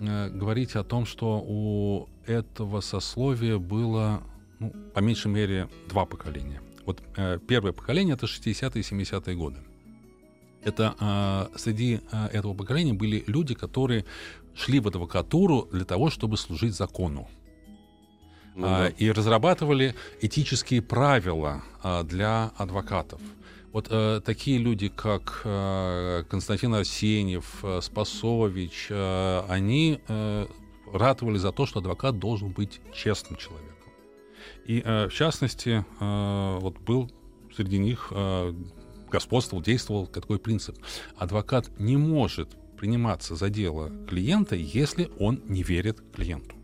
э, 0.00 0.30
говорить 0.30 0.76
о 0.76 0.84
том, 0.84 1.04
что 1.04 1.44
у 1.46 2.08
этого 2.26 2.80
сословия 2.80 3.58
было, 3.58 4.22
ну, 4.60 4.72
по 4.94 5.00
меньшей 5.00 5.30
мере, 5.30 5.68
два 5.88 6.06
поколения. 6.06 6.62
Вот 6.86 7.02
э, 7.16 7.38
первое 7.46 7.72
поколение 7.72 8.14
это 8.14 8.26
60-е 8.26 8.80
и 8.80 9.04
70-е 9.04 9.34
годы 9.34 9.58
это 10.64 10.94
а, 10.98 11.50
среди 11.56 12.00
а, 12.10 12.28
этого 12.28 12.54
поколения 12.54 12.92
были 12.92 13.24
люди, 13.26 13.54
которые 13.54 14.04
шли 14.54 14.80
в 14.80 14.88
адвокатуру 14.88 15.68
для 15.72 15.84
того, 15.84 16.10
чтобы 16.10 16.36
служить 16.36 16.74
закону. 16.74 17.28
Ну, 18.54 18.66
а, 18.66 18.78
да. 18.84 18.88
И 18.88 19.10
разрабатывали 19.10 19.94
этические 20.20 20.82
правила 20.82 21.62
для 22.04 22.52
адвокатов. 22.56 23.20
Вот 23.74 23.88
э, 23.90 24.20
такие 24.24 24.58
люди, 24.58 24.86
как 24.86 25.40
э, 25.44 26.22
Константин 26.30 26.76
Арсеньев, 26.76 27.58
э, 27.64 27.80
Спасович, 27.82 28.86
э, 28.88 29.42
они 29.48 29.98
э, 30.06 30.46
ратовали 30.92 31.38
за 31.38 31.50
то, 31.50 31.66
что 31.66 31.80
адвокат 31.80 32.20
должен 32.20 32.50
быть 32.50 32.80
честным 32.92 33.36
человеком. 33.36 33.74
И, 34.64 34.80
э, 34.80 35.08
в 35.08 35.12
частности, 35.12 35.84
э, 35.98 36.58
вот 36.60 36.78
был 36.78 37.10
среди 37.56 37.78
них 37.78 38.12
э, 38.12 38.54
господствовал, 39.14 39.62
действовал 39.62 40.06
такой 40.06 40.38
принцип. 40.38 40.76
Адвокат 41.16 41.70
не 41.78 41.96
может 41.96 42.48
приниматься 42.76 43.36
за 43.36 43.48
дело 43.48 43.90
клиента, 44.08 44.56
если 44.56 45.08
он 45.18 45.40
не 45.46 45.62
верит 45.62 46.02
клиенту. 46.14 46.56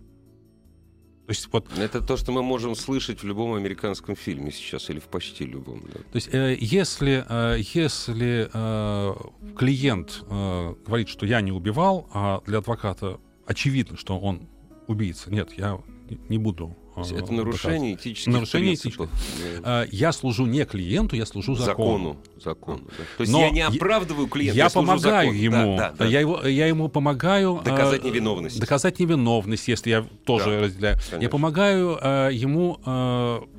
То 1.26 1.32
есть 1.32 1.48
вот 1.52 1.66
это 1.78 2.00
то, 2.00 2.16
что 2.16 2.32
мы 2.32 2.42
можем 2.42 2.74
слышать 2.74 3.22
в 3.22 3.26
любом 3.26 3.54
американском 3.54 4.16
фильме 4.16 4.50
сейчас 4.50 4.90
или 4.90 4.98
в 4.98 5.04
почти 5.04 5.46
любом. 5.46 5.80
Да. 5.94 6.00
То 6.00 6.16
есть 6.16 6.34
э, 6.34 6.56
если 6.58 7.24
э, 7.28 7.60
если 7.74 8.50
э, 8.52 9.14
клиент 9.56 10.24
э, 10.28 10.74
говорит, 10.84 11.08
что 11.08 11.26
я 11.26 11.40
не 11.40 11.52
убивал, 11.52 12.08
а 12.12 12.40
для 12.46 12.58
адвоката 12.58 13.20
очевидно, 13.46 13.96
что 13.96 14.18
он 14.18 14.48
убийца, 14.88 15.30
нет, 15.30 15.52
я 15.56 15.80
не 16.28 16.38
буду 16.38 16.76
это 16.96 17.32
нарушение 17.32 17.94
этических 17.94 18.32
нарушение 18.32 18.76
принципов. 18.76 19.10
Этических. 19.10 19.62
А, 19.64 19.86
я 19.90 20.12
служу 20.12 20.46
не 20.46 20.64
клиенту, 20.64 21.16
я 21.16 21.26
служу 21.26 21.54
закону. 21.54 22.16
Закону. 22.36 22.80
закону 22.80 22.80
да. 22.98 23.04
То 23.16 23.20
есть 23.22 23.32
Но 23.32 23.40
я 23.40 23.50
не 23.50 23.60
оправдываю 23.60 24.28
клиента, 24.28 24.56
я, 24.56 24.64
я 24.64 24.70
помогаю 24.70 25.32
ему. 25.32 25.76
Да, 25.76 25.90
да, 25.90 25.96
да. 25.98 26.06
Я, 26.06 26.20
его, 26.20 26.46
я 26.46 26.66
ему 26.66 26.88
помогаю... 26.88 27.60
Доказать 27.64 28.04
а, 28.04 28.06
невиновность. 28.06 28.60
Доказать 28.60 28.98
невиновность, 28.98 29.68
если 29.68 29.90
я 29.90 30.06
тоже 30.24 30.50
да, 30.50 30.60
разделяю. 30.60 30.96
Конечно. 30.96 31.22
Я 31.22 31.28
помогаю 31.28 31.98
а, 32.00 32.28
ему, 32.28 32.80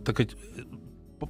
так 0.03 0.15
сказать, 0.15 0.31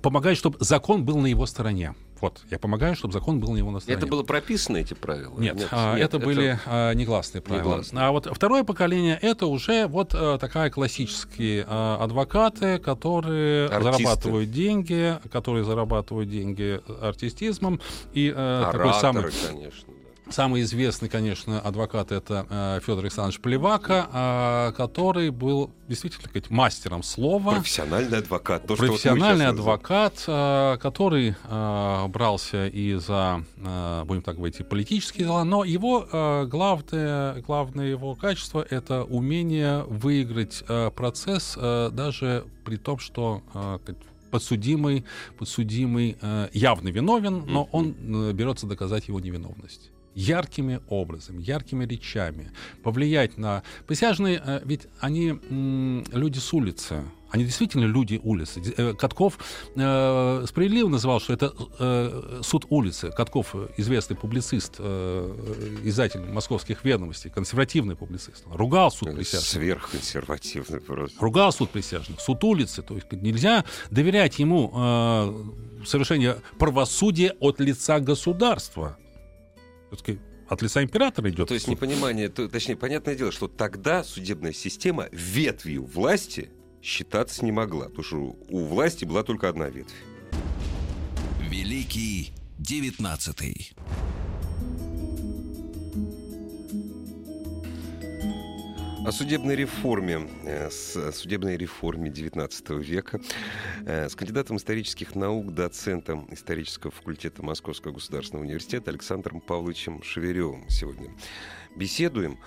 помогаю, 0.01 0.35
чтобы 0.35 0.57
закон 0.59 1.05
был 1.05 1.17
на 1.17 1.27
его 1.27 1.45
стороне. 1.45 1.95
Вот, 2.21 2.41
я 2.51 2.60
помогаю, 2.60 2.95
чтобы 2.95 3.13
закон 3.13 3.39
был 3.39 3.51
на 3.51 3.57
его 3.57 3.71
настроении. 3.71 4.03
Это 4.03 4.10
было 4.10 4.23
прописано, 4.23 4.77
эти 4.77 4.93
правила? 4.93 5.38
Нет, 5.39 5.55
нет, 5.55 5.67
а, 5.71 5.95
нет 5.95 6.05
это, 6.05 6.17
это 6.17 6.25
были 6.25 6.60
а, 6.67 6.93
негласные 6.93 7.41
правила. 7.41 7.63
Негласные. 7.63 8.05
А 8.05 8.12
вот 8.12 8.27
второе 8.31 8.63
поколение— 8.63 9.17
это 9.21 9.47
уже 9.47 9.88
вот 9.88 10.13
а, 10.13 10.38
такая 10.38 10.69
классические 10.69 11.65
а, 11.67 11.97
адвокаты, 12.01 12.77
которые 12.77 13.65
Артисты. 13.67 13.84
зарабатывают 13.84 14.51
деньги, 14.51 15.17
которые 15.31 15.63
зарабатывают 15.63 16.29
деньги 16.29 16.79
артистизмом. 17.01 17.81
И 18.13 18.31
а, 18.36 18.71
такой 18.71 18.93
самый... 18.93 19.23
конечно. 19.47 19.91
Самый 20.32 20.62
известный, 20.62 21.10
конечно, 21.10 21.60
адвокат 21.60 22.12
это 22.12 22.46
э, 22.50 22.80
Федор 22.86 23.04
Александрович 23.04 23.41
Плевака, 23.41 24.70
э, 24.72 24.74
который 24.78 25.30
был 25.30 25.72
действительно 25.89 26.30
сказать, 26.30 26.50
мастером 26.50 27.04
слова. 27.04 27.56
Профессиональный 27.56 28.20
адвокат. 28.20 28.65
То, 28.65 28.76
Профессиональный 28.76 29.48
вот 29.48 29.60
адвокат, 29.60 30.24
э, 30.28 30.78
который 30.82 31.36
э, 31.44 32.08
брался 32.08 32.67
и 32.67 32.94
за, 32.96 33.44
э, 33.58 34.04
будем 34.06 34.22
так 34.22 34.38
говорить, 34.38 34.60
и 34.62 34.63
политические 34.63 35.26
дела, 35.26 35.44
но 35.44 35.65
его 35.65 36.08
э, 36.10 36.46
главное, 36.46 37.41
главное 37.41 37.88
его 37.88 38.15
качество 38.15 38.65
это 38.70 39.04
умение 39.04 39.84
выиграть 39.84 40.63
э, 40.67 40.91
процесс 40.91 41.56
э, 41.58 41.89
даже 41.91 42.46
при 42.63 42.78
том, 42.78 43.00
что 43.00 43.44
э, 43.54 43.80
подсудимый, 44.32 45.04
подсудимый 45.38 46.17
э, 46.22 46.48
явно 46.54 46.88
виновен, 46.88 47.44
но 47.48 47.67
он 47.72 47.96
э, 48.00 48.32
берется 48.32 48.65
доказать 48.65 49.10
его 49.10 49.20
невиновность 49.20 49.90
яркими 50.15 50.82
образами, 50.88 51.41
яркими 51.41 51.86
речами, 51.86 52.52
повлиять 52.83 53.38
на... 53.38 53.63
Присяжные, 53.88 54.42
э, 54.44 54.62
ведь 54.65 54.88
они 55.00 55.40
люди 56.12 56.40
с 56.40 56.54
улицы, 56.54 57.04
они 57.31 57.46
действительно 57.46 57.85
люди 57.85 58.19
улицы. 58.21 58.62
Э, 58.77 58.94
Катков 58.94 59.40
э, 59.75 60.46
справедливо 60.48 60.90
называл, 60.90 61.21
что 61.21 61.33
это 61.33 61.54
э, 61.79 62.42
суд 62.44 62.65
улицы. 62.69 63.12
Катков, 63.12 63.56
известный 63.77 64.17
публицист, 64.17 64.75
э, 64.79 65.79
издатель 65.85 66.19
московских 66.19 66.83
ведомостей, 66.83 67.31
консервативный 67.31 67.96
публицист. 67.96 68.44
Ругал 68.52 68.92
суд 68.92 69.15
присяжных. 69.15 69.46
Сверхконсервативный 69.46 70.81
просто. 70.81 71.17
Ругал 71.21 71.54
суд 71.54 71.69
присяжных. 71.69 72.19
Суд 72.19 72.44
улицы. 72.44 72.81
То 72.81 72.96
есть 72.96 73.10
нельзя 73.13 73.63
доверять 73.90 74.38
ему 74.40 74.71
э, 74.73 75.85
совершение 75.85 76.38
правосудия 76.60 77.33
от 77.40 77.62
лица 77.62 78.02
государства 78.02 78.98
все-таки 79.92 80.19
от 80.48 80.62
лица 80.62 80.83
императора 80.83 81.29
идет. 81.29 81.48
То 81.48 81.54
есть 81.54 81.67
непонимание, 81.67 82.29
то, 82.29 82.48
точнее, 82.48 82.75
понятное 82.75 83.15
дело, 83.15 83.31
что 83.31 83.48
тогда 83.48 84.04
судебная 84.04 84.54
система 84.54 85.08
ветвью 85.12 85.85
власти 85.85 86.50
считаться 86.81 87.46
не 87.46 87.52
могла, 87.52 87.85
потому 87.85 88.04
что 88.04 88.17
у 88.50 88.65
власти 88.65 89.06
была 89.06 89.23
только 89.23 89.48
одна 89.48 89.69
ветвь. 89.69 89.94
Великий 91.50 92.33
девятнадцатый. 92.58 93.71
О 99.04 99.12
судебной 99.12 99.56
реформе, 99.56 100.29
э, 100.43 100.69
с 100.69 101.12
судебной 101.13 101.58
реформе 101.58 102.12
XIX 102.12 102.81
века 102.83 103.19
э, 103.85 104.08
с 104.08 104.15
кандидатом 104.15 104.58
исторических 104.58 105.15
наук, 105.15 105.56
доцентом 105.56 106.27
исторического 106.31 106.91
факультета 106.91 107.43
Московского 107.43 107.93
государственного 107.93 108.45
университета 108.45 108.91
Александром 108.91 109.41
Павловичем 109.41 110.04
Шеверевым 110.04 110.69
сегодня 110.69 111.10
беседуем. 111.75 112.37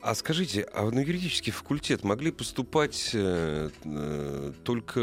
А 0.00 0.14
скажите, 0.14 0.66
а 0.72 0.90
на 0.90 1.00
юридический 1.00 1.52
факультет 1.52 2.02
могли 2.02 2.30
поступать 2.30 3.10
э, 3.12 3.70
только 4.64 5.00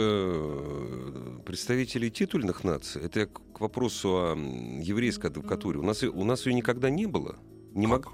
представители 1.45 2.09
титульных 2.09 2.63
наций? 2.63 3.03
Это 3.03 3.27
к 3.27 3.59
вопросу 3.59 4.09
о 4.09 4.35
еврейской 4.35 5.27
адвокатуре. 5.27 5.79
У 5.79 5.83
нас, 5.83 6.01
у 6.01 6.23
нас 6.23 6.47
ее 6.47 6.53
никогда 6.53 6.89
не 6.89 7.05
было. 7.05 7.37
Не 7.73 7.85
мог... 7.87 8.11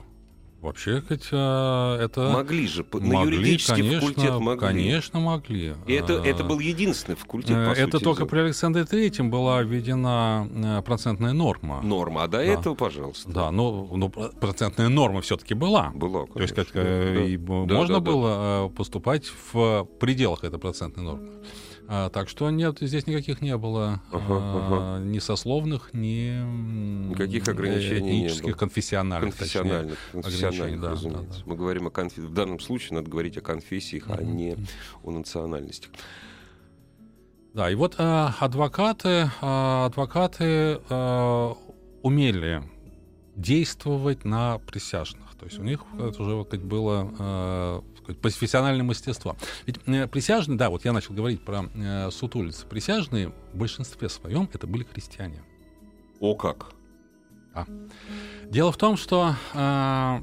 Вообще, 0.61 1.03
хотя 1.07 1.97
это... 2.01 2.31
Могли 2.33 2.67
же, 2.67 2.83
могли, 2.91 3.09
на 3.09 3.23
юридический 3.23 3.75
конечно, 3.75 3.99
факультет 4.01 4.39
могли. 4.39 4.59
Конечно, 4.59 5.19
могли. 5.19 5.75
И 5.85 5.93
это, 5.93 6.13
это 6.13 6.43
был 6.43 6.59
единственный 6.59 7.15
факультет, 7.15 7.55
по 7.55 7.71
Это 7.71 7.91
сути 7.91 8.03
только 8.03 8.25
при 8.25 8.39
Александре 8.39 8.83
Третьем 8.85 9.29
была 9.29 9.61
введена 9.61 10.49
э, 10.51 10.81
процентная 10.81 11.33
норма. 11.33 11.81
Норма, 11.81 12.23
а 12.23 12.27
до 12.27 12.39
да. 12.39 12.43
этого, 12.43 12.73
пожалуйста. 12.73 13.29
Да, 13.29 13.51
но, 13.51 13.87
но 13.93 14.09
процентная 14.09 14.89
норма 14.89 15.21
все-таки 15.21 15.53
была. 15.53 15.91
Была, 15.93 16.25
конечно. 16.25 16.33
То 16.33 16.41
есть 16.41 16.55
как, 16.55 16.67
э, 16.73 17.13
да. 17.15 17.23
и 17.23 17.37
да, 17.37 17.75
можно 17.75 17.95
да, 17.95 17.99
было 17.99 18.29
да. 18.29 18.65
Э, 18.65 18.75
поступать 18.75 19.31
в 19.51 19.87
пределах 19.99 20.43
этой 20.43 20.57
процентной 20.57 21.03
нормы. 21.03 21.29
А, 21.89 22.09
так 22.09 22.27
что 22.27 22.49
нет, 22.49 22.79
здесь 22.81 23.07
никаких 23.07 23.41
не 23.41 23.55
было 23.55 24.01
ага, 24.11 24.25
а, 24.29 24.97
ага. 24.97 25.05
ни 25.05 25.19
сословных, 25.19 25.93
ни 25.93 26.37
никаких 27.09 27.47
ограничений 27.47 28.25
этнических, 28.25 28.43
не 28.43 28.51
было. 28.51 28.59
конфессиональных, 28.59 29.37
конфессиональных, 29.37 29.97
точнее, 30.11 30.21
конфессиональных 30.21 30.81
да, 30.81 30.89
разумеется. 30.91 31.29
Да, 31.29 31.35
да. 31.37 31.43
Мы 31.45 31.55
говорим 31.55 31.87
о 31.87 31.89
конф... 31.89 32.17
в 32.17 32.33
данном 32.33 32.59
случае 32.59 32.97
надо 32.97 33.09
говорить 33.09 33.37
о 33.37 33.41
конфессиях, 33.41 34.07
mm-hmm. 34.07 34.19
а 34.19 34.23
не 34.23 34.57
о 35.03 35.11
национальностях. 35.11 35.91
Да, 37.53 37.71
и 37.71 37.75
вот 37.75 37.95
э, 37.97 38.29
адвокаты, 38.39 39.31
э, 39.41 39.85
адвокаты 39.85 40.81
э, 40.89 41.53
умели 42.03 42.63
действовать 43.35 44.25
на 44.25 44.59
присяжных. 44.59 45.23
То 45.39 45.45
есть 45.45 45.57
у 45.57 45.63
них 45.63 45.81
это 45.97 46.21
уже 46.21 46.35
вот, 46.35 46.53
было 46.55 47.83
профессиональное 48.15 48.83
мастерство. 48.83 49.35
Ведь 49.65 49.77
э, 49.85 50.07
присяжные, 50.07 50.57
да, 50.57 50.69
вот 50.69 50.85
я 50.85 50.93
начал 50.93 51.13
говорить 51.13 51.43
про 51.43 51.69
э, 51.73 52.09
суд 52.11 52.35
улицы. 52.35 52.65
Присяжные 52.65 53.29
в 53.53 53.57
большинстве 53.57 54.09
своем 54.09 54.49
это 54.53 54.67
были 54.67 54.83
христиане. 54.83 55.43
О 56.19 56.35
как! 56.35 56.71
А. 57.53 57.65
Дело 58.45 58.71
в 58.71 58.77
том, 58.77 58.97
что 58.97 59.35
э, 59.53 60.21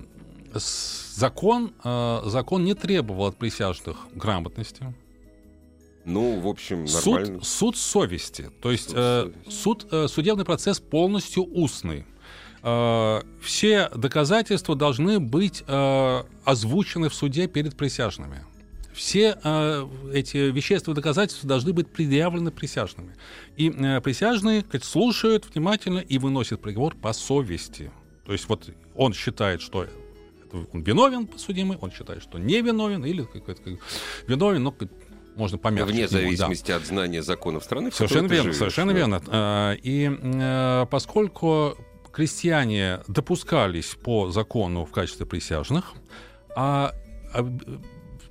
закон, 0.55 1.75
э, 1.83 2.21
закон 2.27 2.65
не 2.65 2.75
требовал 2.75 3.27
от 3.27 3.37
присяжных 3.37 3.97
грамотности. 4.15 4.95
Ну, 6.05 6.39
в 6.41 6.47
общем, 6.47 6.85
нормально. 6.85 7.41
Суд, 7.41 7.47
суд 7.47 7.77
совести. 7.77 8.51
То 8.61 8.71
есть 8.71 8.91
суд, 8.91 8.97
э, 8.97 9.33
суд 9.49 9.87
э, 9.91 10.09
судебный 10.09 10.45
процесс 10.45 10.79
полностью 10.79 11.45
устный. 11.45 12.05
Э, 12.65 13.21
все 13.43 13.91
доказательства 13.95 14.75
должны 14.75 15.21
быть 15.21 15.63
э, 15.67 16.23
озвучены 16.45 17.11
в 17.11 17.15
суде 17.15 17.47
перед 17.47 17.77
присяжными. 17.77 18.45
Все 18.95 19.37
э, 19.43 19.87
эти 20.15 20.37
вещественные 20.51 20.97
доказательства 20.97 21.47
должны 21.47 21.75
быть 21.75 21.89
предъявлены 21.89 22.51
присяжными. 22.51 23.17
И 23.57 23.69
э, 23.69 24.01
присяжные 24.01 24.63
как, 24.63 24.83
слушают 24.83 25.47
внимательно 25.53 25.99
и 25.99 26.17
выносят 26.17 26.63
приговор 26.63 26.97
по 26.97 27.13
совести. 27.13 27.93
То 28.25 28.33
есть 28.33 28.49
вот 28.49 28.71
он 28.95 29.13
считает, 29.13 29.61
что 29.61 29.87
он 30.73 30.83
виновен 30.83 31.27
подсудимый, 31.27 31.77
он 31.79 31.93
считает, 31.93 32.23
что 32.23 32.39
не 32.39 32.63
виновен 32.63 33.05
или 33.05 33.25
как, 33.25 33.45
как, 33.45 33.59
виновен, 34.27 34.63
но 34.63 34.75
можно 35.37 35.59
помягче. 35.59 35.93
Вне 35.93 36.09
зависимости 36.09 36.69
да. 36.69 36.77
от 36.77 36.87
знания 36.87 37.23
законов 37.23 37.65
страны. 37.65 37.91
Совершенно 37.93 38.29
верно, 38.29 38.45
живешь, 38.45 38.57
совершенно 38.57 38.93
да. 38.93 38.99
верно. 38.99 39.77
И 39.83 40.87
поскольку 40.91 41.77
крестьяне 42.15 43.01
допускались 43.09 43.97
по 44.03 44.31
закону 44.31 44.85
в 44.85 44.93
качестве 44.93 45.27
присяжных, 45.27 45.93
а, 46.55 46.95
а 47.33 47.59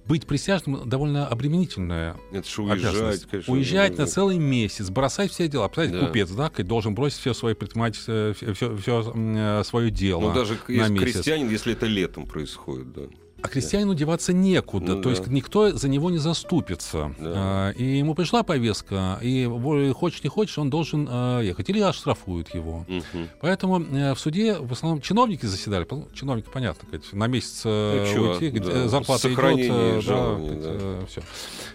быть 0.06 0.26
присяжным 0.26 0.88
довольно 0.88 1.28
обременительная 1.28 2.16
Это 2.32 2.48
же 2.48 2.62
уезжать, 2.62 3.26
конечно. 3.26 3.54
Уезжать 3.54 3.98
на 3.98 4.06
целый 4.06 4.38
месяц, 4.38 4.90
бросать 4.90 5.32
все 5.32 5.48
дела. 5.48 5.68
Представляете, 5.68 6.00
да. 6.00 6.08
купец, 6.08 6.30
да, 6.32 6.64
должен 6.64 6.96
бросить 6.96 7.20
все 7.20 7.34
свои 7.34 7.54
предпринимательства, 7.54 8.34
все, 8.34 8.76
все, 8.76 9.64
свое 9.64 9.92
дело. 9.92 10.22
Ну, 10.22 10.34
даже 10.34 10.58
на 10.68 10.88
месяц. 10.90 11.16
крестьянин, 11.16 11.50
если 11.50 11.74
это 11.74 11.86
летом 11.86 12.26
происходит, 12.26 12.92
да. 12.94 13.02
А 13.44 13.50
крестьянину 13.50 13.94
деваться 13.94 14.32
некуда, 14.32 14.96
ну, 14.96 15.02
то 15.02 15.04
да. 15.04 15.10
есть 15.10 15.28
никто 15.28 15.76
за 15.76 15.90
него 15.90 16.10
не 16.10 16.18
заступится. 16.18 17.14
Да. 17.20 17.34
А, 17.36 17.70
и 17.72 17.98
ему 17.98 18.16
пришла 18.16 18.42
повестка, 18.44 19.20
и 19.22 19.46
хочешь 19.94 20.24
не 20.24 20.30
хочешь, 20.30 20.58
он 20.58 20.70
должен 20.70 21.08
а, 21.12 21.42
ехать, 21.42 21.70
или 21.70 21.82
оштрафуют 21.82 22.56
его. 22.56 22.86
Угу. 22.88 23.28
Поэтому 23.42 23.84
а, 23.92 24.14
в 24.14 24.20
суде 24.20 24.56
в 24.56 24.72
основном 24.72 25.02
чиновники 25.02 25.46
заседали, 25.46 25.86
чиновники, 26.14 26.48
понятно, 26.54 26.88
на 27.12 27.28
месяц 27.28 27.64
э, 27.66 28.14
ну, 28.16 28.32
уйти, 28.32 28.50
да. 28.52 28.88
зарплата 28.88 29.28
идет, 29.28 29.40
э, 29.70 30.00
жалования, 30.02 30.62
да, 30.62 31.00
да. 31.02 31.06
все. 31.08 31.22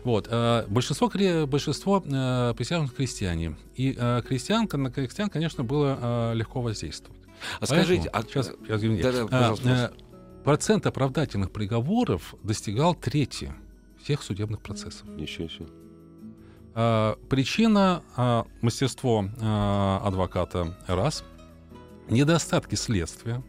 Вот. 0.04 0.26
Большинство, 0.70 1.10
большинство 1.46 2.00
присяжных 2.00 2.94
крестьяне. 2.94 3.56
И 3.76 3.92
крестьянка, 4.26 4.78
на 4.78 4.90
крестьян, 4.90 5.28
конечно, 5.28 5.64
было 5.64 6.32
легко 6.32 6.62
воздействовать. 6.62 7.18
А 7.60 7.66
Поэтому, 7.66 7.82
скажите, 7.82 8.08
а... 8.08 8.22
сейчас, 8.22 8.52
сейчас, 8.66 8.80
да, 8.80 9.12
да, 9.12 9.26
пожалуйста, 9.26 9.92
процент 10.48 10.86
оправдательных 10.86 11.50
приговоров 11.50 12.34
достигал 12.42 12.94
трети 12.94 13.52
всех 14.02 14.22
судебных 14.22 14.62
процессов. 14.62 15.06
Ничего 15.06 15.46
себе. 15.46 15.66
А, 16.74 17.18
причина 17.28 18.02
а, 18.16 18.46
мастерство 18.62 19.28
а, 19.42 20.00
адвоката 20.02 20.74
раз, 20.86 21.22
недостатки 22.08 22.76
следствия. 22.76 23.42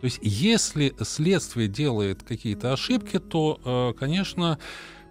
То 0.00 0.04
есть, 0.06 0.18
если 0.20 0.92
следствие 1.04 1.68
делает 1.68 2.24
какие-то 2.24 2.72
ошибки, 2.72 3.20
то, 3.20 3.60
а, 3.64 3.92
конечно, 3.92 4.58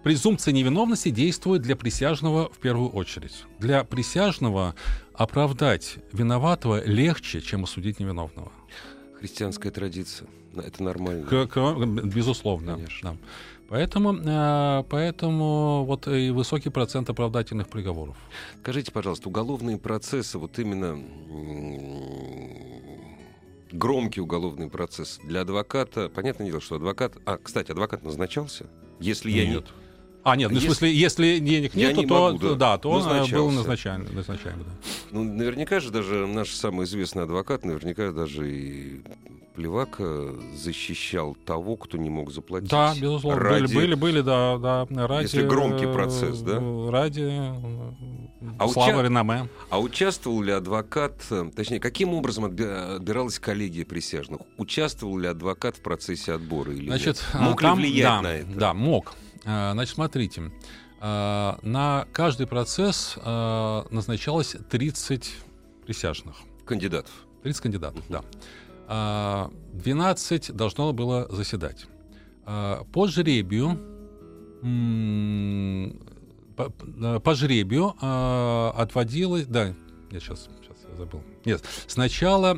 презумпция 0.04 0.52
невиновности 0.52 1.08
действует 1.08 1.62
для 1.62 1.74
присяжного 1.74 2.50
в 2.52 2.58
первую 2.58 2.90
очередь. 2.90 3.44
Для 3.58 3.82
присяжного 3.82 4.74
оправдать 5.14 6.00
виноватого 6.12 6.84
легче, 6.84 7.40
чем 7.40 7.64
осудить 7.64 7.98
невиновного. 7.98 8.52
Христианская 9.18 9.70
традиция 9.70 10.28
это 10.56 10.82
нормально. 10.82 11.26
К, 11.26 11.46
к, 11.46 11.86
безусловно. 12.04 12.74
Конечно. 12.74 13.12
Да. 13.12 13.16
Поэтому, 13.68 14.14
э, 14.14 14.84
поэтому 14.88 15.84
вот 15.84 16.08
и 16.08 16.30
высокий 16.30 16.70
процент 16.70 17.10
оправдательных 17.10 17.68
приговоров. 17.68 18.16
Скажите, 18.60 18.90
пожалуйста, 18.90 19.28
уголовные 19.28 19.76
процессы, 19.76 20.38
вот 20.38 20.58
именно 20.58 20.98
громкий 23.70 24.22
уголовный 24.22 24.70
процесс 24.70 25.20
для 25.22 25.42
адвоката, 25.42 26.08
понятное 26.08 26.46
дело, 26.46 26.62
что 26.62 26.76
адвокат... 26.76 27.16
А, 27.26 27.36
кстати, 27.36 27.70
адвокат 27.70 28.02
назначался? 28.02 28.66
Если 29.00 29.30
я 29.30 29.46
нет. 29.46 29.66
А, 30.28 30.36
нет, 30.36 30.50
ну, 30.50 30.58
в 30.58 30.62
смысле, 30.62 30.92
если 30.92 31.38
денег 31.38 31.74
нет, 31.74 31.96
не 31.96 32.06
то, 32.06 32.32
могу, 32.32 32.48
да. 32.50 32.54
да, 32.54 32.78
то 32.78 32.90
он 32.90 33.02
был 33.30 33.50
назначаем. 33.50 34.06
назначаем 34.14 34.58
да. 34.58 34.72
Ну, 35.10 35.24
наверняка 35.24 35.80
же 35.80 35.90
даже 35.90 36.26
наш 36.26 36.50
самый 36.50 36.84
известный 36.84 37.24
адвокат, 37.24 37.64
наверняка 37.64 38.12
даже 38.12 38.50
и 38.50 39.00
Плевака 39.58 40.34
защищал 40.54 41.34
того, 41.34 41.76
кто 41.76 41.98
не 41.98 42.10
мог 42.10 42.30
заплатить. 42.30 42.70
Да, 42.70 42.94
безусловно. 42.94 43.40
Ради... 43.40 43.74
Были, 43.74 43.74
были, 43.74 43.94
были, 43.94 44.20
да, 44.20 44.56
да. 44.58 44.86
Ради, 45.08 45.24
Если 45.24 45.42
громкий 45.42 45.86
процесс, 45.86 46.38
да? 46.42 46.60
Ради 46.90 47.28
а 48.56 48.68
славы 48.68 48.92
уча... 48.92 49.02
реноме. 49.02 49.48
А 49.68 49.80
участвовал 49.80 50.42
ли 50.42 50.52
адвокат, 50.52 51.24
точнее, 51.56 51.80
каким 51.80 52.14
образом 52.14 52.44
отбиралась 52.44 53.40
коллегия 53.40 53.84
присяжных? 53.84 54.42
Участвовал 54.58 55.18
ли 55.18 55.26
адвокат 55.26 55.76
в 55.76 55.80
процессе 55.80 56.34
отбора 56.34 56.72
или 56.72 56.86
Значит, 56.86 57.24
нет? 57.32 57.42
Мог 57.42 57.60
там, 57.60 57.78
ли 57.80 57.88
влиять 57.88 58.04
да, 58.04 58.22
на 58.22 58.34
это? 58.34 58.50
Да, 58.52 58.74
мог. 58.74 59.14
А, 59.44 59.72
значит, 59.72 59.94
смотрите. 59.94 60.52
А, 61.00 61.58
на 61.62 62.06
каждый 62.12 62.46
процесс 62.46 63.16
а, 63.18 63.86
назначалось 63.90 64.56
30 64.70 65.34
присяжных. 65.86 66.36
Кандидатов. 66.64 67.12
30 67.42 67.62
кандидатов, 67.62 68.04
uh-huh. 68.08 68.24
да. 68.88 69.50
12 69.72 70.52
должно 70.52 70.92
было 70.92 71.28
заседать. 71.30 71.86
По 72.44 73.06
жребию 73.06 73.78
по, 76.56 77.20
по 77.20 77.34
жребию 77.34 77.94
отводилось... 78.76 79.46
Да, 79.46 79.74
я 80.10 80.20
сейчас, 80.20 80.48
сейчас 80.62 80.76
я 80.90 80.96
забыл. 80.96 81.22
Нет, 81.44 81.62
сначала 81.86 82.54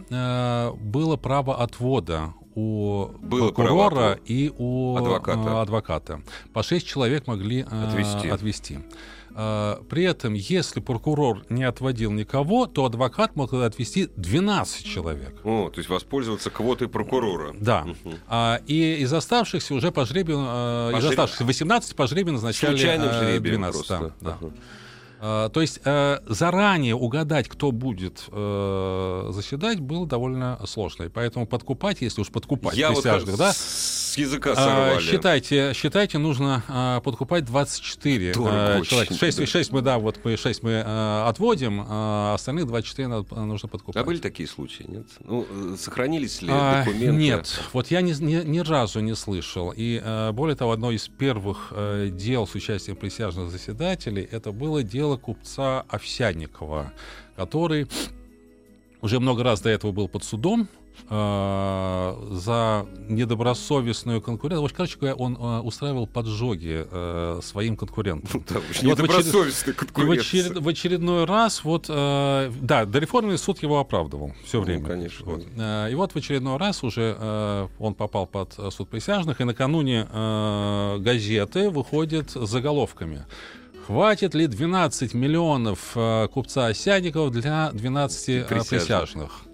было 0.76 1.16
право 1.16 1.62
отвода 1.62 2.32
у 2.54 3.08
Было 3.20 3.52
прокурора 3.52 4.18
и 4.24 4.52
у 4.56 4.96
адвоката. 4.96 5.60
адвоката. 5.60 6.22
По 6.52 6.62
шесть 6.62 6.86
человек 6.86 7.26
могли 7.26 7.62
отвести. 7.62 8.28
отвести. 8.28 8.78
А, 9.34 9.82
при 9.88 10.04
этом, 10.04 10.34
если 10.34 10.80
прокурор 10.80 11.44
не 11.48 11.64
отводил 11.64 12.10
никого, 12.10 12.66
то 12.66 12.84
адвокат 12.84 13.36
мог 13.36 13.52
отвести 13.52 14.08
12 14.16 14.84
человек. 14.84 15.34
О, 15.44 15.70
то 15.70 15.78
есть 15.78 15.88
воспользоваться 15.88 16.50
квотой 16.50 16.88
прокурора. 16.88 17.54
Да. 17.58 17.86
Угу. 17.86 18.14
А, 18.28 18.60
и 18.66 18.96
из 18.96 19.12
оставшихся 19.12 19.74
уже 19.74 19.92
по 19.92 20.04
жребию, 20.04 20.38
по 20.38 20.96
из 20.96 21.02
жреб... 21.02 21.10
оставшихся 21.10 21.44
18 21.44 21.96
по 21.96 22.06
жребию 22.06 22.34
назначали 22.34 22.72
Случайным 22.72 23.12
жребием 23.12 23.60
12. 23.60 23.86
Просто. 23.86 24.14
Да, 24.20 24.36
да. 24.40 24.48
То 25.20 25.60
есть 25.60 25.80
uh, 25.84 26.22
заранее 26.26 26.94
угадать, 26.94 27.46
кто 27.46 27.72
будет 27.72 28.24
uh, 28.28 29.30
заседать, 29.32 29.78
было 29.78 30.06
довольно 30.06 30.58
сложно. 30.64 31.04
И 31.04 31.08
поэтому 31.08 31.46
подкупать, 31.46 32.00
если 32.00 32.22
уж 32.22 32.30
подкупать 32.30 32.74
Я 32.74 32.88
присяжных, 32.88 33.36
вот 33.36 33.38
да, 33.38 33.52
языка 34.20 34.54
сорвали. 34.54 34.98
А, 34.98 35.00
считайте, 35.00 35.72
считайте, 35.74 36.18
нужно 36.18 36.62
а, 36.68 37.00
подкупать 37.00 37.44
24 37.44 38.32
а, 38.36 38.82
человека. 38.82 39.14
6, 39.14 39.48
6 39.48 39.72
мы, 39.72 39.82
да, 39.82 39.98
вот 39.98 40.20
мы 40.24 40.36
6 40.36 40.62
мы 40.62 40.82
а, 40.84 41.28
отводим, 41.28 41.84
а 41.88 42.34
остальных 42.34 42.66
24 42.66 43.08
надо, 43.08 43.34
нужно 43.34 43.68
подкупать. 43.68 44.02
А 44.02 44.04
были 44.04 44.18
такие 44.18 44.48
случаи, 44.48 44.84
нет? 44.88 45.06
Ну, 45.24 45.46
сохранились 45.76 46.42
ли 46.42 46.48
а, 46.50 46.84
документы? 46.84 47.16
Нет, 47.16 47.60
вот 47.72 47.88
я 47.88 48.00
ни, 48.00 48.12
ни, 48.12 48.44
ни 48.44 48.58
разу 48.60 49.00
не 49.00 49.14
слышал. 49.14 49.72
И 49.74 50.00
а, 50.02 50.32
более 50.32 50.56
того, 50.56 50.72
одно 50.72 50.90
из 50.90 51.08
первых 51.08 51.68
а, 51.72 52.08
дел 52.08 52.46
с 52.46 52.54
участием 52.54 52.96
присяжных 52.96 53.50
заседателей, 53.50 54.22
это 54.22 54.52
было 54.52 54.82
дело 54.82 55.16
купца 55.16 55.84
Овсянникова, 55.88 56.92
который 57.36 57.88
уже 59.02 59.20
много 59.20 59.42
раз 59.42 59.60
до 59.60 59.70
этого 59.70 59.92
был 59.92 60.08
под 60.08 60.24
судом, 60.24 60.62
э, 60.62 60.79
за 61.08 62.86
недобросовестную 63.08 64.20
конкуренцию. 64.20 64.62
Вот, 64.62 64.72
короче 64.72 64.98
говоря, 64.98 65.16
он 65.16 65.36
э, 65.36 65.60
устраивал 65.60 66.06
поджоги 66.06 66.86
э, 66.90 67.40
своим 67.42 67.76
конкурентам. 67.76 68.44
Да, 68.50 68.60
недобросовестная 68.82 69.74
конкуренция. 69.74 70.16
В, 70.16 70.20
очеред, 70.20 70.56
в 70.58 70.68
очередной 70.68 71.24
раз, 71.24 71.62
вот, 71.64 71.86
э, 71.88 72.52
да, 72.60 72.84
дореформенный 72.84 73.38
суд 73.38 73.62
его 73.62 73.78
оправдывал 73.78 74.32
все 74.44 74.58
ну, 74.58 74.64
время. 74.64 74.82
Ну, 74.82 74.88
конечно. 74.88 75.26
Вот. 75.26 75.46
Э, 75.56 75.88
и 75.90 75.94
вот 75.94 76.12
в 76.12 76.16
очередной 76.16 76.56
раз 76.56 76.82
уже 76.82 77.16
э, 77.18 77.68
он 77.78 77.94
попал 77.94 78.26
под 78.26 78.52
суд 78.70 78.88
присяжных, 78.88 79.40
и 79.40 79.44
накануне 79.44 80.08
э, 80.10 80.98
газеты 80.98 81.70
выходит 81.70 82.30
с 82.30 82.46
заголовками. 82.46 83.24
Хватит 83.86 84.34
ли 84.34 84.46
12 84.46 85.14
миллионов 85.14 85.92
э, 85.96 86.28
купца 86.28 86.66
Осядников 86.66 87.32
для 87.32 87.70
12 87.72 88.28
э, 88.28 88.44
присяжных? 88.44 88.68
присяжных? 88.68 89.49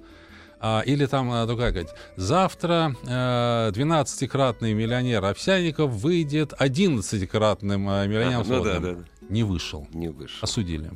А, 0.69 0.81
или 0.81 1.07
там 1.07 1.31
а, 1.31 1.47
другая 1.47 1.71
говорит, 1.71 1.95
завтра 2.17 2.97
э, 3.05 3.71
12-кратный 3.71 4.75
миллионер 4.75 5.25
Овсяников 5.25 5.93
выйдет 5.93 6.55
11-кратным 6.59 7.89
э, 7.89 8.09
миллионером 8.09 8.41
ага, 8.41 8.57
ну, 8.57 8.65
да, 8.65 8.81
да, 8.81 8.95
да. 8.95 9.05
Не 9.29 9.45
вышел. 9.45 9.87
Не 9.93 10.09
вышел. 10.09 10.39
Осудили. 10.43 10.91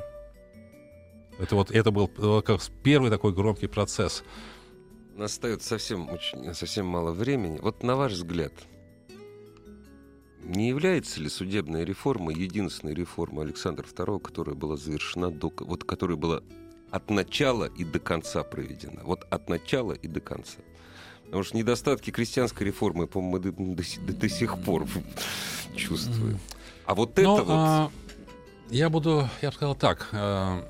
Это 1.39 1.55
вот 1.55 1.71
это 1.71 1.93
был 1.93 2.11
э, 2.19 2.43
как 2.45 2.61
первый 2.83 3.11
такой 3.11 3.33
громкий 3.33 3.69
процесс. 3.69 4.25
У 5.15 5.21
нас 5.21 5.35
остается 5.35 5.69
совсем, 5.69 6.11
очень, 6.11 6.53
совсем 6.53 6.87
мало 6.87 7.13
времени. 7.13 7.61
Вот 7.63 7.85
на 7.85 7.95
ваш 7.95 8.15
взгляд, 8.15 8.53
не 10.43 10.69
является 10.71 11.21
ли 11.21 11.29
судебная 11.29 11.85
реформа 11.85 12.33
единственной 12.33 12.95
реформой 12.95 13.45
Александра 13.45 13.87
II, 13.87 14.19
которая 14.19 14.57
была 14.57 14.77
завершена 14.77 15.31
до, 15.31 15.53
вот 15.61 15.85
которая 15.85 16.17
была 16.17 16.43
от 16.91 17.11
начала 17.11 17.65
и 17.65 17.85
до 17.85 17.99
конца 17.99 18.43
проведена. 18.43 19.01
Вот 19.05 19.27
от 19.31 19.49
начала 19.49 19.93
и 19.93 20.09
до 20.09 20.21
конца. 20.21 20.59
Потому 21.25 21.45
что 21.45 21.57
недостатки 21.57 22.11
крестьянской 22.11 22.67
реформы, 22.67 23.07
по-моему, 23.07 23.37
мы 23.37 23.75
до, 23.77 24.03
до, 24.03 24.13
до 24.13 24.29
сих 24.29 24.59
пор 24.63 24.87
чувствуем. 25.77 26.39
А 26.85 26.95
вот 26.95 27.17
Но, 27.17 27.35
это 27.35 27.45
вот... 27.45 27.55
А, 27.57 27.91
я 28.71 28.91
буду, 28.91 29.29
я 29.41 29.51
бы 29.51 29.55
сказал 29.55 29.77
так, 29.77 30.09
э, 30.11 30.63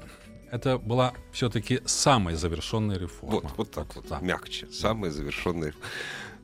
это 0.51 0.77
была 0.79 1.15
все-таки 1.33 1.81
самая 1.87 2.37
завершенная 2.37 2.99
реформа. 2.99 3.41
Вот, 3.41 3.53
вот 3.57 3.71
так 3.71 3.97
вот, 3.97 4.07
да. 4.09 4.21
мягче. 4.21 4.67
Самая 4.71 5.11
завершенная 5.11 5.69
реформа. 5.69 5.89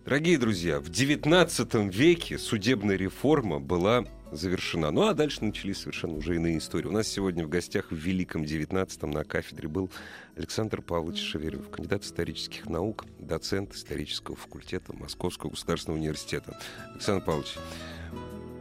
Дорогие 0.07 0.39
друзья, 0.39 0.79
в 0.79 0.85
XIX 0.85 1.91
веке 1.91 2.39
судебная 2.39 2.97
реформа 2.97 3.59
была 3.59 4.05
завершена. 4.37 4.91
Ну 4.91 5.07
а 5.07 5.15
дальше 5.15 5.45
начались 5.45 5.79
совершенно 5.79 6.15
уже 6.15 6.37
иные 6.37 6.59
истории. 6.59 6.87
У 6.87 6.93
нас 6.93 7.09
сегодня 7.09 7.45
в 7.45 7.49
гостях 7.49 7.91
в 7.91 7.95
Великом 7.95 8.43
XIX 8.43 9.07
на 9.07 9.25
кафедре 9.25 9.69
был 9.69 9.91
Александр 10.37 10.83
Павлович 10.83 11.23
Шеверев, 11.23 11.71
кандидат 11.71 12.05
исторических 12.05 12.67
наук, 12.67 13.05
доцент 13.19 13.75
исторического 13.75 14.37
факультета 14.37 14.93
Московского 14.93 15.51
государственного 15.51 15.99
университета. 15.99 16.59
Александр 16.93 17.25
Павлович, 17.25 17.55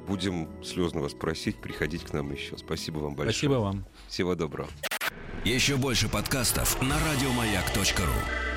будем 0.08 0.50
слезно 0.64 1.02
вас 1.02 1.14
просить, 1.14 1.58
приходить 1.58 2.04
к 2.04 2.14
нам 2.14 2.32
еще. 2.32 2.58
Спасибо 2.58 3.00
вам 3.00 3.16
большое. 3.16 3.34
Спасибо 3.34 3.54
вам. 3.54 3.86
Всего 4.08 4.36
доброго. 4.36 4.70
Еще 5.44 5.76
больше 5.76 6.10
подкастов 6.10 6.82
на 6.82 6.98
радиомаяк.ру 7.00 8.55